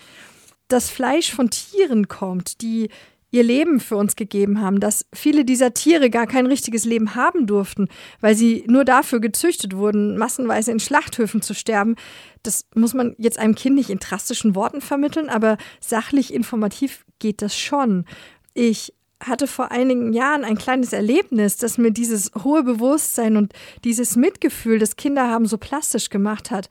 Das 0.68 0.90
Fleisch 0.90 1.34
von 1.34 1.50
Tieren 1.50 2.08
kommt, 2.08 2.62
die 2.62 2.90
ihr 3.32 3.44
Leben 3.44 3.80
für 3.80 3.98
uns 3.98 4.16
gegeben 4.16 4.62
haben, 4.62 4.80
dass 4.80 5.06
viele 5.14 5.44
dieser 5.44 5.74
Tiere 5.74 6.10
gar 6.10 6.28
kein 6.28 6.46
richtiges 6.46 6.86
Leben 6.86 7.16
haben 7.16 7.46
durften, 7.46 7.88
weil 8.22 8.36
sie 8.36 8.64
nur 8.68 8.86
dafür 8.86 9.20
gezüchtet 9.20 9.76
wurden, 9.76 10.18
massenweise 10.18 10.72
in 10.72 10.80
Schlachthöfen 10.80 11.42
zu 11.42 11.54
sterben. 11.54 11.96
Das 12.44 12.68
muss 12.74 12.94
man 12.94 13.16
jetzt 13.18 13.38
einem 13.38 13.56
Kind 13.56 13.76
nicht 13.76 13.90
in 13.90 14.00
drastischen 14.00 14.56
Worten 14.56 14.82
vermitteln, 14.82 15.30
aber 15.30 15.58
sachlich 15.82 16.34
informativ 16.34 17.06
geht 17.20 17.42
das 17.42 17.58
schon. 17.58 18.06
Ich 18.54 18.94
hatte 19.20 19.48
vor 19.48 19.72
einigen 19.72 20.14
Jahren 20.14 20.44
ein 20.44 20.58
kleines 20.58 20.94
Erlebnis, 20.94 21.58
das 21.58 21.78
mir 21.78 21.92
dieses 21.92 22.32
hohe 22.44 22.64
Bewusstsein 22.64 23.36
und 23.36 23.52
dieses 23.84 24.16
Mitgefühl, 24.16 24.80
das 24.80 24.96
Kinder 24.96 25.28
haben, 25.28 25.48
so 25.48 25.58
plastisch 25.58 26.10
gemacht 26.10 26.52
hat. 26.52 26.70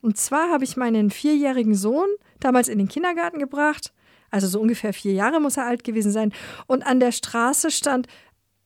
Und 0.00 0.16
zwar 0.16 0.50
habe 0.50 0.64
ich 0.64 0.76
meinen 0.76 1.10
vierjährigen 1.10 1.74
Sohn 1.74 2.08
damals 2.40 2.68
in 2.68 2.78
den 2.78 2.88
Kindergarten 2.88 3.38
gebracht 3.38 3.92
also 4.30 4.46
so 4.46 4.60
ungefähr 4.60 4.92
vier 4.92 5.12
Jahre 5.12 5.40
muss 5.40 5.56
er 5.56 5.66
alt 5.66 5.84
gewesen 5.84 6.12
sein. 6.12 6.32
Und 6.66 6.86
an 6.86 7.00
der 7.00 7.12
Straße 7.12 7.70
stand 7.70 8.06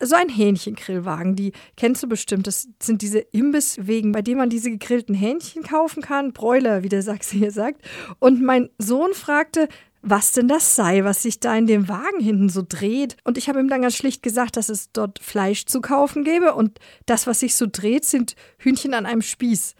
so 0.00 0.16
ein 0.16 0.28
Hähnchengrillwagen, 0.28 1.36
die 1.36 1.52
kennst 1.76 2.02
du 2.02 2.08
bestimmt. 2.08 2.46
Das 2.46 2.68
sind 2.82 3.02
diese 3.02 3.20
Imbisswegen, 3.20 4.12
bei 4.12 4.22
denen 4.22 4.38
man 4.38 4.50
diese 4.50 4.70
gegrillten 4.70 5.14
Hähnchen 5.14 5.62
kaufen 5.62 6.02
kann. 6.02 6.32
Bräuler, 6.32 6.82
wie 6.82 6.88
der 6.88 7.02
Sachse 7.02 7.36
hier 7.36 7.52
sagt. 7.52 7.82
Und 8.18 8.42
mein 8.42 8.68
Sohn 8.78 9.14
fragte, 9.14 9.68
was 10.02 10.32
denn 10.32 10.48
das 10.48 10.74
sei, 10.74 11.04
was 11.04 11.22
sich 11.22 11.38
da 11.38 11.56
in 11.56 11.68
dem 11.68 11.88
Wagen 11.88 12.18
hinten 12.18 12.48
so 12.48 12.62
dreht. 12.68 13.16
Und 13.22 13.38
ich 13.38 13.48
habe 13.48 13.60
ihm 13.60 13.68
dann 13.68 13.82
ganz 13.82 13.96
schlicht 13.96 14.22
gesagt, 14.22 14.56
dass 14.56 14.68
es 14.68 14.90
dort 14.92 15.20
Fleisch 15.20 15.66
zu 15.66 15.80
kaufen 15.80 16.24
gäbe 16.24 16.54
und 16.54 16.80
das, 17.06 17.28
was 17.28 17.40
sich 17.40 17.54
so 17.54 17.66
dreht, 17.70 18.04
sind 18.04 18.34
Hühnchen 18.58 18.94
an 18.94 19.06
einem 19.06 19.22
Spieß. 19.22 19.76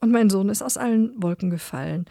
Und 0.00 0.10
mein 0.10 0.30
Sohn 0.30 0.48
ist 0.48 0.62
aus 0.62 0.76
allen 0.76 1.12
Wolken 1.22 1.50
gefallen. 1.50 2.06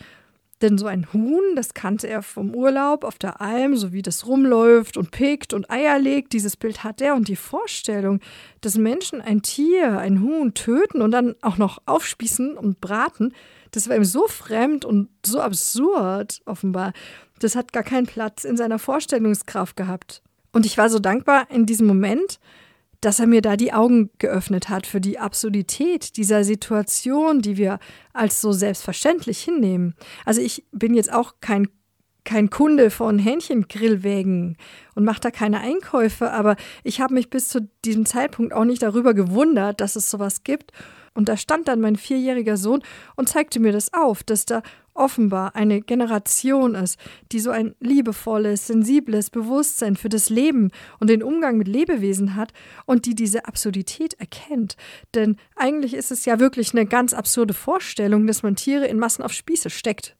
Denn 0.62 0.80
so 0.80 0.88
ein 0.88 1.14
Huhn, 1.14 1.56
das 1.56 1.76
kannte 1.76 2.08
er 2.08 2.24
vom 2.24 2.56
Urlaub 2.56 3.04
auf 3.04 3.20
der 3.20 3.42
Alm, 3.42 3.78
so 3.78 3.94
wie 3.94 4.02
das 4.02 4.26
rumläuft 4.26 4.98
und 4.98 5.12
pickt 5.12 5.54
und 5.54 5.70
Eier 5.70 6.00
legt, 6.00 6.34
dieses 6.34 6.58
Bild 6.58 6.84
hat 6.84 7.00
er. 7.00 7.14
Und 7.14 7.28
die 7.28 7.36
Vorstellung, 7.36 8.22
dass 8.62 8.78
Menschen 8.78 9.22
ein 9.22 9.44
Tier, 9.44 10.00
ein 10.00 10.22
Huhn 10.22 10.56
töten 10.56 11.02
und 11.02 11.12
dann 11.12 11.36
auch 11.42 11.58
noch 11.58 11.80
aufspießen 11.86 12.58
und 12.58 12.82
braten, 12.82 13.34
das 13.72 13.88
war 13.88 13.96
ihm 13.96 14.06
so 14.06 14.28
fremd 14.28 14.86
und 14.86 15.10
so 15.24 15.42
absurd, 15.42 16.42
offenbar. 16.46 16.94
Das 17.40 17.56
hat 17.56 17.72
gar 17.74 17.84
keinen 17.84 18.08
Platz 18.08 18.44
in 18.44 18.58
seiner 18.58 18.80
Vorstellungskraft 18.80 19.76
gehabt. 19.76 20.24
Und 20.54 20.66
ich 20.66 20.78
war 20.78 20.90
so 20.90 20.98
dankbar 20.98 21.48
in 21.52 21.68
diesem 21.68 21.86
Moment, 21.86 22.40
dass 23.02 23.20
er 23.20 23.28
mir 23.28 23.42
da 23.42 23.58
die 23.58 23.74
Augen 23.74 24.10
geöffnet 24.18 24.70
hat 24.70 24.88
für 24.88 25.02
die 25.02 25.20
Absurdität 25.20 26.18
dieser 26.18 26.44
Situation, 26.44 27.42
die 27.42 27.58
wir 27.58 27.80
als 28.14 28.42
so 28.42 28.52
selbstverständlich 28.52 29.40
hinnehmen. 29.40 29.96
Also 30.26 30.42
ich 30.42 30.66
bin 30.72 30.94
jetzt 30.94 31.14
auch 31.14 31.36
kein 31.42 31.68
kein 32.28 32.50
Kunde 32.50 32.90
von 32.92 33.20
Hähnchengrillwägen 33.20 34.58
und 34.96 35.06
mache 35.06 35.22
da 35.22 35.32
keine 35.32 35.62
Einkäufe, 35.62 36.30
aber 36.32 36.58
ich 36.84 37.00
habe 37.00 37.14
mich 37.14 37.30
bis 37.30 37.48
zu 37.48 37.70
diesem 37.86 38.06
Zeitpunkt 38.06 38.52
auch 38.52 38.66
nicht 38.66 38.82
darüber 38.82 39.14
gewundert, 39.14 39.80
dass 39.80 39.96
es 39.96 40.12
sowas 40.12 40.44
gibt. 40.44 40.74
Und 41.14 41.30
da 41.30 41.38
stand 41.38 41.70
dann 41.70 41.80
mein 41.80 41.96
vierjähriger 41.96 42.58
Sohn 42.58 42.84
und 43.16 43.30
zeigte 43.30 43.62
mir 43.62 43.72
das 43.72 43.94
auf, 43.94 44.24
dass 44.24 44.46
da 44.46 44.62
offenbar 44.98 45.56
eine 45.56 45.82
Generation 45.82 46.76
ist, 46.76 47.00
die 47.32 47.40
so 47.40 47.52
ein 47.52 47.76
liebevolles, 47.80 48.68
sensibles 48.68 49.30
Bewusstsein 49.30 49.96
für 49.96 50.10
das 50.10 50.30
Leben 50.30 50.72
und 51.00 51.10
den 51.10 51.24
Umgang 51.24 51.58
mit 51.58 51.68
Lebewesen 51.68 52.36
hat 52.36 52.54
und 52.86 53.06
die 53.06 53.16
diese 53.16 53.46
Absurdität 53.46 54.14
erkennt. 54.16 54.76
Denn 55.14 55.38
eigentlich 55.56 55.94
ist 55.94 56.12
es 56.12 56.26
ja 56.26 56.40
wirklich 56.40 56.74
eine 56.74 56.86
ganz 56.86 57.14
absurde 57.14 57.54
Vorstellung, 57.54 58.28
dass 58.28 58.44
man 58.44 58.56
Tiere 58.56 58.88
in 58.88 59.00
Massen 59.00 59.24
auf 59.24 59.34
Spieße 59.34 59.70
steckt. 59.70 60.16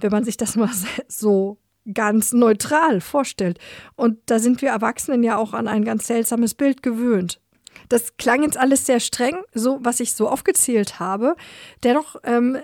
Wenn 0.00 0.10
man 0.10 0.24
sich 0.24 0.36
das 0.36 0.56
mal 0.56 0.70
so 1.08 1.58
ganz 1.92 2.32
neutral 2.32 3.00
vorstellt. 3.00 3.58
Und 3.94 4.18
da 4.26 4.38
sind 4.38 4.62
wir 4.62 4.70
Erwachsenen 4.70 5.22
ja 5.22 5.36
auch 5.36 5.52
an 5.52 5.68
ein 5.68 5.84
ganz 5.84 6.06
seltsames 6.06 6.54
Bild 6.54 6.82
gewöhnt. 6.82 7.40
Das 7.88 8.16
klang 8.16 8.42
jetzt 8.42 8.56
alles 8.56 8.86
sehr 8.86 9.00
streng, 9.00 9.36
so 9.52 9.78
was 9.82 10.00
ich 10.00 10.14
so 10.14 10.28
aufgezählt 10.28 11.00
habe. 11.00 11.36
Dennoch 11.82 12.16
ähm, 12.24 12.58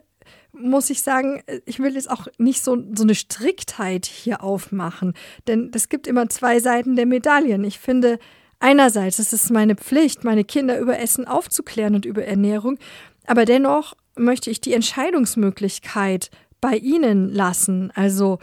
muss 0.63 0.91
ich 0.91 1.03
sagen, 1.03 1.43
ich 1.67 1.79
will 1.79 1.95
jetzt 1.95 2.11
auch 2.11 2.27
nicht 2.39 2.63
so, 2.63 2.77
so 2.95 3.03
eine 3.03 3.15
Striktheit 3.15 4.07
hier 4.07 4.43
aufmachen, 4.43 5.15
denn 5.47 5.71
es 5.75 5.89
gibt 5.89 6.07
immer 6.07 6.29
zwei 6.29 6.61
Seiten 6.61 6.97
der 6.97 7.07
Medaillen. 7.07 7.65
Ich 7.65 7.79
finde, 7.79 8.19
einerseits 8.59 9.19
ist 9.19 9.33
es 9.33 9.51
meine 9.51 9.77
Pflicht, 9.77 10.25
meine 10.25 10.45
Kinder 10.45 10.79
über 10.79 10.99
Essen 10.99 11.27
aufzuklären 11.27 11.95
und 11.95 12.05
über 12.05 12.25
Ernährung, 12.25 12.79
aber 13.27 13.45
dennoch 13.45 13.95
möchte 14.17 14.51
ich 14.51 14.61
die 14.61 14.75
Entscheidungsmöglichkeit 14.75 16.31
bei 16.61 16.77
ihnen 16.77 17.33
lassen, 17.33 17.91
also 17.95 18.39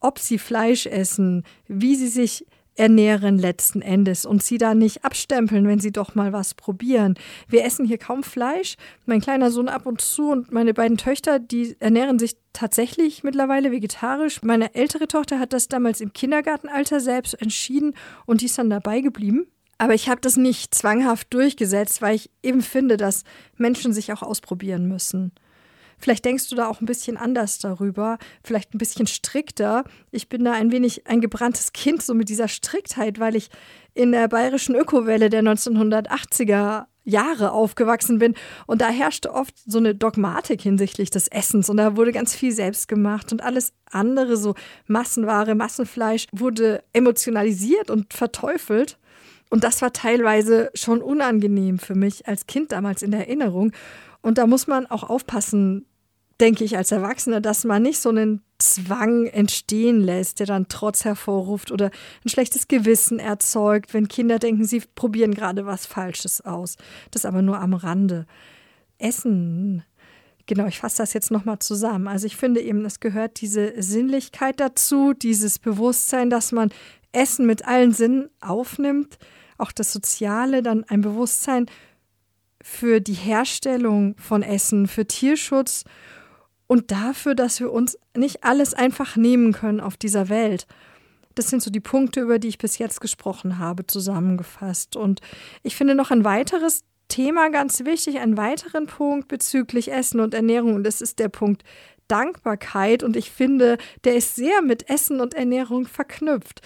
ob 0.00 0.18
sie 0.18 0.38
Fleisch 0.38 0.86
essen, 0.86 1.44
wie 1.66 1.96
sie 1.96 2.08
sich 2.08 2.46
ernähren 2.78 3.38
letzten 3.38 3.82
Endes 3.82 4.24
und 4.24 4.42
sie 4.42 4.58
da 4.58 4.74
nicht 4.74 5.04
abstempeln, 5.04 5.66
wenn 5.66 5.80
sie 5.80 5.92
doch 5.92 6.14
mal 6.14 6.32
was 6.32 6.54
probieren. 6.54 7.14
Wir 7.48 7.64
essen 7.64 7.86
hier 7.86 7.98
kaum 7.98 8.22
Fleisch. 8.22 8.76
Mein 9.06 9.20
kleiner 9.20 9.50
Sohn 9.50 9.68
ab 9.68 9.86
und 9.86 10.00
zu 10.00 10.30
und 10.30 10.52
meine 10.52 10.74
beiden 10.74 10.96
Töchter, 10.96 11.38
die 11.38 11.76
ernähren 11.80 12.18
sich 12.18 12.36
tatsächlich 12.52 13.24
mittlerweile 13.24 13.72
vegetarisch. 13.72 14.42
Meine 14.42 14.74
ältere 14.74 15.08
Tochter 15.08 15.38
hat 15.38 15.52
das 15.52 15.68
damals 15.68 16.00
im 16.00 16.12
Kindergartenalter 16.12 17.00
selbst 17.00 17.34
entschieden 17.40 17.94
und 18.26 18.40
die 18.40 18.46
ist 18.46 18.58
dann 18.58 18.70
dabei 18.70 19.00
geblieben. 19.00 19.46
Aber 19.78 19.94
ich 19.94 20.08
habe 20.08 20.20
das 20.20 20.36
nicht 20.36 20.74
zwanghaft 20.74 21.32
durchgesetzt, 21.32 22.02
weil 22.02 22.16
ich 22.16 22.30
eben 22.42 22.62
finde, 22.62 22.96
dass 22.96 23.22
Menschen 23.56 23.92
sich 23.92 24.12
auch 24.12 24.22
ausprobieren 24.22 24.88
müssen. 24.88 25.32
Vielleicht 25.98 26.24
denkst 26.24 26.48
du 26.48 26.56
da 26.56 26.68
auch 26.68 26.80
ein 26.80 26.86
bisschen 26.86 27.16
anders 27.16 27.58
darüber, 27.58 28.18
vielleicht 28.42 28.74
ein 28.74 28.78
bisschen 28.78 29.06
strikter. 29.06 29.84
Ich 30.10 30.28
bin 30.28 30.44
da 30.44 30.52
ein 30.52 30.72
wenig 30.72 31.06
ein 31.06 31.20
gebranntes 31.20 31.72
Kind, 31.72 32.02
so 32.02 32.14
mit 32.14 32.28
dieser 32.28 32.48
Striktheit, 32.48 33.18
weil 33.18 33.36
ich 33.36 33.50
in 33.94 34.12
der 34.12 34.28
bayerischen 34.28 34.74
Ökowelle 34.74 35.28
der 35.28 35.42
1980er 35.42 36.86
Jahre 37.08 37.52
aufgewachsen 37.52 38.18
bin. 38.18 38.34
Und 38.66 38.80
da 38.80 38.90
herrschte 38.90 39.32
oft 39.32 39.54
so 39.66 39.78
eine 39.78 39.94
Dogmatik 39.94 40.60
hinsichtlich 40.60 41.10
des 41.10 41.28
Essens. 41.28 41.70
Und 41.70 41.78
da 41.78 41.96
wurde 41.96 42.12
ganz 42.12 42.34
viel 42.34 42.52
selbst 42.52 42.86
gemacht 42.86 43.32
und 43.32 43.42
alles 43.42 43.72
andere, 43.90 44.36
so 44.36 44.54
Massenware, 44.86 45.54
Massenfleisch, 45.54 46.26
wurde 46.32 46.84
emotionalisiert 46.92 47.90
und 47.90 48.12
verteufelt. 48.12 48.98
Und 49.50 49.64
das 49.64 49.80
war 49.80 49.92
teilweise 49.94 50.70
schon 50.74 51.00
unangenehm 51.00 51.78
für 51.78 51.94
mich 51.94 52.28
als 52.28 52.46
Kind 52.46 52.72
damals 52.72 53.02
in 53.02 53.10
der 53.10 53.20
Erinnerung. 53.20 53.72
Und 54.20 54.36
da 54.36 54.46
muss 54.46 54.66
man 54.66 54.86
auch 54.86 55.08
aufpassen, 55.08 55.86
denke 56.40 56.64
ich 56.64 56.76
als 56.76 56.92
Erwachsener, 56.92 57.40
dass 57.40 57.64
man 57.64 57.82
nicht 57.82 57.98
so 57.98 58.10
einen 58.10 58.42
Zwang 58.58 59.26
entstehen 59.26 60.00
lässt, 60.00 60.40
der 60.40 60.46
dann 60.46 60.68
Trotz 60.68 61.04
hervorruft 61.04 61.70
oder 61.70 61.90
ein 62.24 62.28
schlechtes 62.28 62.68
Gewissen 62.68 63.18
erzeugt, 63.18 63.94
wenn 63.94 64.08
Kinder 64.08 64.38
denken, 64.38 64.64
sie 64.64 64.82
probieren 64.94 65.34
gerade 65.34 65.66
was 65.66 65.86
Falsches 65.86 66.40
aus. 66.40 66.76
Das 67.10 67.24
aber 67.24 67.42
nur 67.42 67.58
am 67.60 67.74
Rande. 67.74 68.26
Essen. 68.98 69.84
Genau, 70.46 70.66
ich 70.66 70.78
fasse 70.78 70.98
das 70.98 71.12
jetzt 71.12 71.30
nochmal 71.30 71.58
zusammen. 71.58 72.08
Also 72.08 72.26
ich 72.26 72.36
finde 72.36 72.60
eben, 72.60 72.84
es 72.84 73.00
gehört 73.00 73.40
diese 73.40 73.80
Sinnlichkeit 73.80 74.58
dazu, 74.60 75.12
dieses 75.12 75.58
Bewusstsein, 75.58 76.30
dass 76.30 76.52
man 76.52 76.70
Essen 77.12 77.46
mit 77.46 77.66
allen 77.66 77.92
Sinnen 77.92 78.28
aufnimmt, 78.40 79.18
auch 79.56 79.72
das 79.72 79.92
Soziale, 79.92 80.62
dann 80.62 80.84
ein 80.84 81.00
Bewusstsein 81.00 81.66
für 82.62 83.00
die 83.00 83.14
Herstellung 83.14 84.16
von 84.18 84.42
Essen, 84.42 84.88
für 84.88 85.06
Tierschutz 85.06 85.84
und 86.68 86.92
dafür, 86.92 87.34
dass 87.34 87.58
wir 87.58 87.72
uns 87.72 87.98
nicht 88.16 88.44
alles 88.44 88.74
einfach 88.74 89.16
nehmen 89.16 89.52
können 89.52 89.80
auf 89.80 89.96
dieser 89.96 90.28
Welt. 90.28 90.68
Das 91.34 91.50
sind 91.50 91.62
so 91.62 91.70
die 91.70 91.80
Punkte, 91.80 92.20
über 92.20 92.38
die 92.38 92.48
ich 92.48 92.58
bis 92.58 92.78
jetzt 92.78 93.00
gesprochen 93.00 93.58
habe, 93.58 93.86
zusammengefasst. 93.86 94.94
Und 94.94 95.20
ich 95.62 95.74
finde 95.74 95.94
noch 95.94 96.10
ein 96.10 96.24
weiteres 96.24 96.84
Thema 97.08 97.48
ganz 97.50 97.84
wichtig, 97.84 98.18
einen 98.18 98.36
weiteren 98.36 98.86
Punkt 98.86 99.28
bezüglich 99.28 99.90
Essen 99.90 100.20
und 100.20 100.34
Ernährung. 100.34 100.74
Und 100.74 100.84
das 100.84 101.00
ist 101.00 101.18
der 101.18 101.28
Punkt 101.28 101.64
Dankbarkeit. 102.06 103.02
Und 103.02 103.16
ich 103.16 103.30
finde, 103.30 103.78
der 104.04 104.16
ist 104.16 104.36
sehr 104.36 104.60
mit 104.62 104.90
Essen 104.90 105.20
und 105.20 105.34
Ernährung 105.34 105.86
verknüpft. 105.86 106.60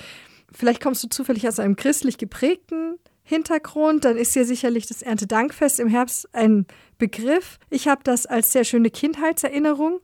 Vielleicht 0.50 0.82
kommst 0.82 1.04
du 1.04 1.08
zufällig 1.08 1.46
aus 1.46 1.60
einem 1.60 1.76
christlich 1.76 2.18
geprägten 2.18 2.98
Hintergrund, 3.24 4.04
dann 4.04 4.16
ist 4.16 4.34
ja 4.34 4.44
sicherlich 4.44 4.86
das 4.86 5.00
Erntedankfest 5.00 5.80
im 5.80 5.88
Herbst 5.88 6.28
ein 6.34 6.66
Begriff. 7.02 7.58
Ich 7.68 7.88
habe 7.88 8.02
das 8.04 8.26
als 8.26 8.52
sehr 8.52 8.62
schöne 8.62 8.88
Kindheitserinnerung 8.88 10.02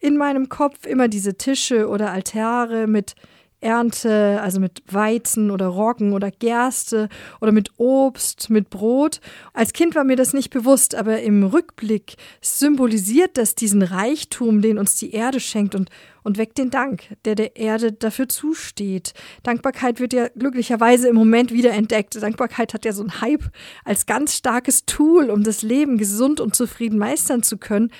in 0.00 0.16
meinem 0.16 0.48
Kopf, 0.48 0.84
immer 0.84 1.06
diese 1.06 1.36
Tische 1.36 1.86
oder 1.88 2.10
Altare 2.10 2.88
mit 2.88 3.14
Ernte, 3.60 4.40
also 4.42 4.58
mit 4.58 4.82
Weizen 4.86 5.50
oder 5.50 5.66
Roggen 5.66 6.12
oder 6.12 6.30
Gerste 6.30 7.08
oder 7.40 7.52
mit 7.52 7.70
Obst, 7.76 8.50
mit 8.50 8.70
Brot. 8.70 9.20
Als 9.52 9.72
Kind 9.72 9.94
war 9.94 10.04
mir 10.04 10.16
das 10.16 10.32
nicht 10.32 10.50
bewusst, 10.50 10.94
aber 10.94 11.20
im 11.20 11.44
Rückblick 11.44 12.16
symbolisiert 12.40 13.36
das 13.36 13.54
diesen 13.54 13.82
Reichtum, 13.82 14.62
den 14.62 14.78
uns 14.78 14.96
die 14.96 15.12
Erde 15.12 15.40
schenkt 15.40 15.74
und, 15.74 15.90
und 16.22 16.38
weckt 16.38 16.58
den 16.58 16.70
Dank, 16.70 17.02
der 17.24 17.34
der 17.34 17.56
Erde 17.56 17.92
dafür 17.92 18.28
zusteht. 18.28 19.12
Dankbarkeit 19.42 20.00
wird 20.00 20.12
ja 20.12 20.28
glücklicherweise 20.28 21.08
im 21.08 21.16
Moment 21.16 21.52
wieder 21.52 21.72
entdeckt. 21.72 22.20
Dankbarkeit 22.20 22.72
hat 22.72 22.84
ja 22.84 22.92
so 22.92 23.02
einen 23.02 23.20
Hype 23.20 23.50
als 23.84 24.06
ganz 24.06 24.34
starkes 24.36 24.86
Tool, 24.86 25.30
um 25.30 25.42
das 25.42 25.62
Leben 25.62 25.98
gesund 25.98 26.40
und 26.40 26.56
zufrieden 26.56 26.98
meistern 26.98 27.42
zu 27.42 27.58
können. 27.58 27.90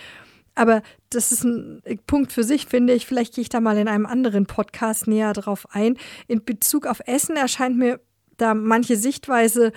Aber 0.60 0.82
das 1.08 1.32
ist 1.32 1.42
ein 1.42 1.80
Punkt 2.06 2.32
für 2.32 2.44
sich, 2.44 2.66
finde 2.66 2.92
ich. 2.92 3.06
Vielleicht 3.06 3.34
gehe 3.34 3.40
ich 3.40 3.48
da 3.48 3.60
mal 3.60 3.78
in 3.78 3.88
einem 3.88 4.04
anderen 4.04 4.44
Podcast 4.44 5.06
näher 5.06 5.32
drauf 5.32 5.66
ein. 5.70 5.96
In 6.28 6.44
Bezug 6.44 6.84
auf 6.84 7.00
Essen 7.06 7.34
erscheint 7.34 7.78
mir 7.78 7.98
da 8.36 8.52
manche 8.52 8.96
Sichtweise 8.96 9.72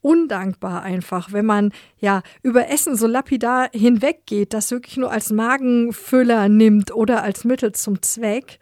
undankbar 0.00 0.82
einfach, 0.82 1.30
wenn 1.32 1.46
man 1.46 1.70
ja 1.98 2.24
über 2.42 2.68
Essen 2.68 2.96
so 2.96 3.06
lapidar 3.06 3.68
hinweggeht, 3.72 4.52
das 4.52 4.72
wirklich 4.72 4.96
nur 4.96 5.12
als 5.12 5.30
Magenfüller 5.30 6.48
nimmt 6.48 6.92
oder 6.92 7.22
als 7.22 7.44
Mittel 7.44 7.70
zum 7.70 8.02
Zweck. 8.02 8.58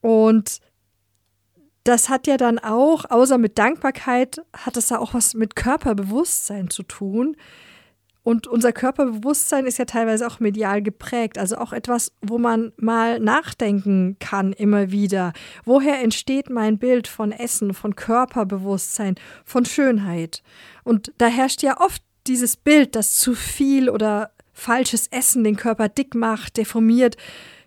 Und 0.00 0.58
das 1.84 2.08
hat 2.08 2.26
ja 2.26 2.36
dann 2.36 2.58
auch, 2.58 3.04
außer 3.08 3.38
mit 3.38 3.58
Dankbarkeit, 3.58 4.42
hat 4.52 4.76
es 4.76 4.88
da 4.88 4.98
auch 4.98 5.14
was 5.14 5.34
mit 5.34 5.54
Körperbewusstsein 5.54 6.68
zu 6.68 6.82
tun. 6.82 7.36
Und 8.24 8.46
unser 8.46 8.72
Körperbewusstsein 8.72 9.66
ist 9.66 9.78
ja 9.78 9.84
teilweise 9.84 10.26
auch 10.26 10.38
medial 10.38 10.80
geprägt, 10.80 11.38
also 11.38 11.56
auch 11.56 11.72
etwas, 11.72 12.12
wo 12.20 12.38
man 12.38 12.72
mal 12.76 13.18
nachdenken 13.18 14.16
kann 14.20 14.52
immer 14.52 14.92
wieder. 14.92 15.32
Woher 15.64 16.00
entsteht 16.00 16.48
mein 16.48 16.78
Bild 16.78 17.08
von 17.08 17.32
Essen, 17.32 17.74
von 17.74 17.96
Körperbewusstsein, 17.96 19.16
von 19.44 19.64
Schönheit? 19.64 20.42
Und 20.84 21.12
da 21.18 21.26
herrscht 21.26 21.62
ja 21.62 21.80
oft 21.80 22.02
dieses 22.28 22.56
Bild, 22.56 22.94
dass 22.94 23.16
zu 23.16 23.34
viel 23.34 23.90
oder 23.90 24.30
falsches 24.52 25.08
Essen 25.08 25.42
den 25.42 25.56
Körper 25.56 25.88
dick 25.88 26.14
macht, 26.14 26.56
deformiert, 26.56 27.16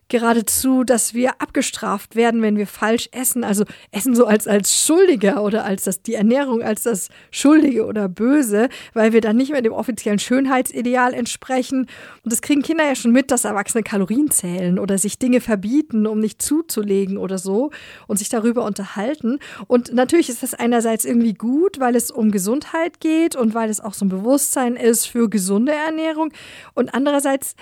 geradezu, 0.08 0.84
dass 0.84 1.14
wir 1.14 1.42
abgestraft 1.42 2.16
werden, 2.16 2.42
wenn 2.42 2.58
wir 2.58 2.68
falsch 2.68 3.10
essen. 3.12 3.44
Also 3.44 3.66
essen 3.92 4.16
so 4.16 4.26
als, 4.26 4.48
als 4.48 4.76
Schuldiger 4.76 5.44
oder 5.44 5.66
als 5.66 5.84
das, 5.84 6.02
die 6.02 6.14
Ernährung 6.14 6.62
als 6.62 6.84
das 6.84 7.10
Schuldige 7.32 7.86
oder 7.86 8.08
Böse, 8.08 8.70
weil 8.94 9.14
wir 9.14 9.22
dann 9.22 9.38
nicht 9.38 9.52
mehr 9.52 9.62
dem 9.62 9.74
offiziellen 9.74 10.20
Schönheitsideal 10.20 11.14
entsprechen. 11.14 11.88
Und 12.24 12.32
das 12.32 12.42
kriegen 12.42 12.62
Kinder 12.62 12.86
ja 12.86 12.96
schon 12.96 13.12
mit, 13.12 13.32
dass 13.32 13.46
Erwachsene 13.46 13.84
Kalorien 13.84 14.30
zählen 14.30 14.78
oder 14.78 14.98
sich 14.98 15.18
Dinge 15.18 15.42
verbieten, 15.42 16.06
um 16.06 16.20
nicht 16.20 16.42
zuzulegen 16.42 17.18
oder 17.18 17.38
so 17.40 17.72
und 18.08 18.18
sich 18.18 18.30
darüber 18.30 18.64
unterhalten. 18.64 19.40
Und 19.68 19.94
natürlich 19.94 20.30
ist 20.30 20.44
das 20.44 20.54
einerseits 20.54 21.06
irgendwie 21.06 21.34
gut, 21.34 21.80
weil 21.80 21.96
es 21.96 22.12
um 22.12 22.32
Gesundheit 22.32 23.00
geht 23.00 23.36
und 23.36 23.56
weil 23.56 23.70
es 23.70 23.80
auch 23.80 23.94
so 23.94 24.06
ein 24.06 24.10
Bewusstsein 24.10 24.76
ist 24.76 25.08
für 25.08 25.30
gesunde 25.30 25.72
Ernährung. 25.74 26.32
Und 26.76 26.94
andererseits 26.94 27.56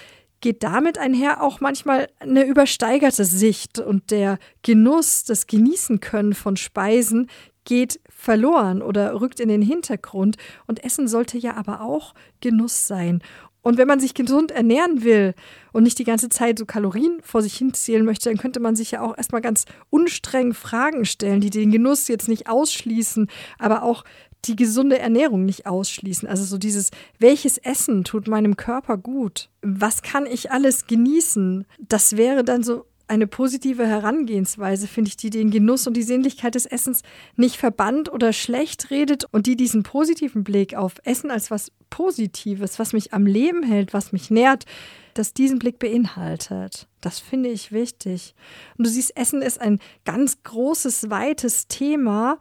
geht 0.44 0.62
damit 0.62 0.98
einher 0.98 1.42
auch 1.42 1.62
manchmal 1.62 2.10
eine 2.20 2.46
übersteigerte 2.46 3.24
Sicht 3.24 3.80
und 3.80 4.12
der 4.12 4.40
Genuss, 4.62 5.24
das 5.24 5.48
Genießen 5.48 6.02
können 6.02 6.34
von 6.34 6.58
Speisen 6.58 7.30
geht 7.64 8.02
verloren 8.10 8.82
oder 8.82 9.22
rückt 9.22 9.40
in 9.40 9.48
den 9.48 9.62
Hintergrund. 9.62 10.36
Und 10.68 10.84
Essen 10.84 11.08
sollte 11.08 11.38
ja 11.38 11.56
aber 11.56 11.80
auch 11.80 12.14
Genuss 12.42 12.88
sein. 12.88 13.24
Und 13.62 13.78
wenn 13.78 13.88
man 13.88 14.02
sich 14.02 14.14
gesund 14.14 14.52
ernähren 14.52 15.06
will 15.06 15.34
und 15.72 15.84
nicht 15.84 15.98
die 15.98 16.04
ganze 16.04 16.28
Zeit 16.28 16.60
so 16.60 16.66
Kalorien 16.66 17.22
vor 17.22 17.42
sich 17.42 17.56
hinzählen 17.56 18.04
möchte, 18.04 18.30
dann 18.30 18.38
könnte 18.38 18.60
man 18.60 18.76
sich 18.76 18.92
ja 18.92 19.02
auch 19.02 19.18
erstmal 19.18 19.40
ganz 19.40 19.64
unstreng 19.90 20.54
Fragen 20.54 21.06
stellen, 21.06 21.40
die 21.40 21.52
den 21.52 21.72
Genuss 21.72 22.10
jetzt 22.10 22.28
nicht 22.28 22.50
ausschließen, 22.50 23.30
aber 23.60 23.84
auch 23.84 24.04
die 24.46 24.56
gesunde 24.56 25.00
Ernährung 25.00 25.46
nicht 25.46 25.66
ausschließen. 25.66 26.28
Also 26.28 26.44
so 26.44 26.58
dieses, 26.58 26.92
welches 27.20 27.58
Essen 27.58 28.04
tut 28.04 28.28
meinem 28.28 28.58
Körper 28.58 28.98
gut? 28.98 29.50
Was 29.62 30.02
kann 30.02 30.26
ich 30.26 30.52
alles 30.52 30.88
genießen? 30.88 31.66
Das 31.80 32.18
wäre 32.18 32.44
dann 32.44 32.64
so 32.64 32.86
eine 33.08 33.28
positive 33.28 33.86
Herangehensweise, 33.86 34.88
finde 34.88 35.10
ich, 35.10 35.18
die 35.18 35.30
den 35.30 35.52
Genuss 35.52 35.88
und 35.88 35.96
die 35.96 36.04
Sinnlichkeit 36.04 36.56
des 36.56 36.66
Essens 36.66 37.02
nicht 37.36 37.58
verbannt 37.58 38.12
oder 38.12 38.34
schlecht 38.34 38.92
redet 38.92 39.26
und 39.32 39.46
die 39.46 39.56
diesen 39.56 39.84
positiven 39.84 40.44
Blick 40.44 40.76
auf 40.76 40.96
Essen 41.04 41.30
als 41.30 41.52
was 41.52 41.72
Positives, 41.90 42.80
was 42.80 42.94
mich 42.94 43.14
am 43.14 43.26
Leben 43.26 43.62
hält, 43.62 43.94
was 43.94 44.14
mich 44.14 44.32
nährt, 44.32 44.66
dass 45.14 45.34
diesen 45.34 45.60
Blick 45.60 45.80
beinhaltet. 45.80 46.88
Das 47.02 47.20
finde 47.20 47.50
ich 47.50 47.72
wichtig. 47.72 48.34
Und 48.78 48.88
du 48.88 48.90
siehst, 48.90 49.16
Essen 49.16 49.42
ist 49.42 49.62
ein 49.62 49.80
ganz 50.06 50.42
großes, 50.44 51.10
weites 51.10 51.68
Thema. 51.68 52.40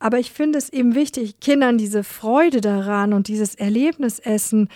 Aber 0.00 0.18
ich 0.18 0.32
finde 0.32 0.58
es 0.58 0.70
eben 0.70 0.94
wichtig, 0.94 1.40
Kindern 1.40 1.78
diese 1.78 2.02
Freude 2.02 2.60
daran 2.60 3.12
und 3.12 3.28
dieses 3.28 3.54
Erlebnisessen 3.54 4.68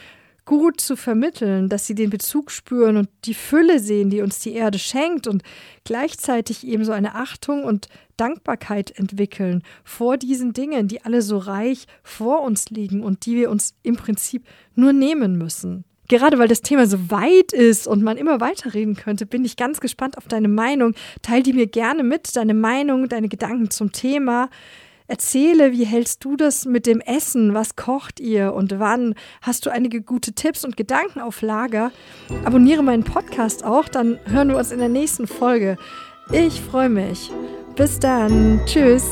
gut 0.44 0.80
zu 0.82 0.96
vermitteln, 0.96 1.70
dass 1.70 1.86
sie 1.86 1.94
den 1.94 2.10
Bezug 2.10 2.50
spüren 2.50 2.98
und 2.98 3.08
die 3.24 3.32
Fülle 3.32 3.80
sehen, 3.80 4.10
die 4.10 4.20
uns 4.20 4.40
die 4.40 4.52
Erde 4.52 4.78
schenkt 4.78 5.26
und 5.26 5.42
gleichzeitig 5.84 6.66
eben 6.66 6.84
so 6.84 6.92
eine 6.92 7.14
Achtung 7.14 7.64
und 7.64 7.88
Dankbarkeit 8.18 8.90
entwickeln 8.98 9.62
vor 9.82 10.18
diesen 10.18 10.52
Dingen, 10.52 10.86
die 10.86 11.02
alle 11.02 11.22
so 11.22 11.38
reich 11.38 11.86
vor 12.02 12.42
uns 12.42 12.68
liegen 12.68 13.02
und 13.02 13.24
die 13.24 13.36
wir 13.36 13.50
uns 13.50 13.74
im 13.82 13.96
Prinzip 13.96 14.44
nur 14.74 14.92
nehmen 14.92 15.38
müssen. 15.38 15.84
Gerade 16.08 16.38
weil 16.38 16.48
das 16.48 16.60
Thema 16.60 16.86
so 16.86 17.10
weit 17.10 17.54
ist 17.54 17.86
und 17.86 18.02
man 18.02 18.18
immer 18.18 18.38
weiterreden 18.38 18.94
könnte, 18.94 19.24
bin 19.24 19.42
ich 19.46 19.56
ganz 19.56 19.80
gespannt 19.80 20.18
auf 20.18 20.28
deine 20.28 20.48
Meinung. 20.48 20.94
Teil 21.22 21.42
die 21.42 21.54
mir 21.54 21.66
gerne 21.66 22.02
mit, 22.02 22.36
deine 22.36 22.52
Meinung, 22.52 23.08
deine 23.08 23.30
Gedanken 23.30 23.70
zum 23.70 23.90
Thema. 23.90 24.50
Erzähle, 25.06 25.72
wie 25.72 25.84
hältst 25.84 26.24
du 26.24 26.34
das 26.34 26.64
mit 26.64 26.86
dem 26.86 27.00
Essen? 27.00 27.52
Was 27.52 27.76
kocht 27.76 28.20
ihr 28.20 28.54
und 28.54 28.78
wann? 28.78 29.14
Hast 29.42 29.66
du 29.66 29.70
einige 29.70 30.00
gute 30.00 30.32
Tipps 30.32 30.64
und 30.64 30.78
Gedanken 30.78 31.20
auf 31.20 31.42
Lager? 31.42 31.92
Abonniere 32.44 32.82
meinen 32.82 33.04
Podcast 33.04 33.64
auch, 33.64 33.86
dann 33.88 34.18
hören 34.24 34.48
wir 34.48 34.56
uns 34.56 34.72
in 34.72 34.78
der 34.78 34.88
nächsten 34.88 35.26
Folge. 35.26 35.76
Ich 36.32 36.58
freue 36.60 36.88
mich. 36.88 37.30
Bis 37.76 37.98
dann. 37.98 38.62
Tschüss. 38.64 39.04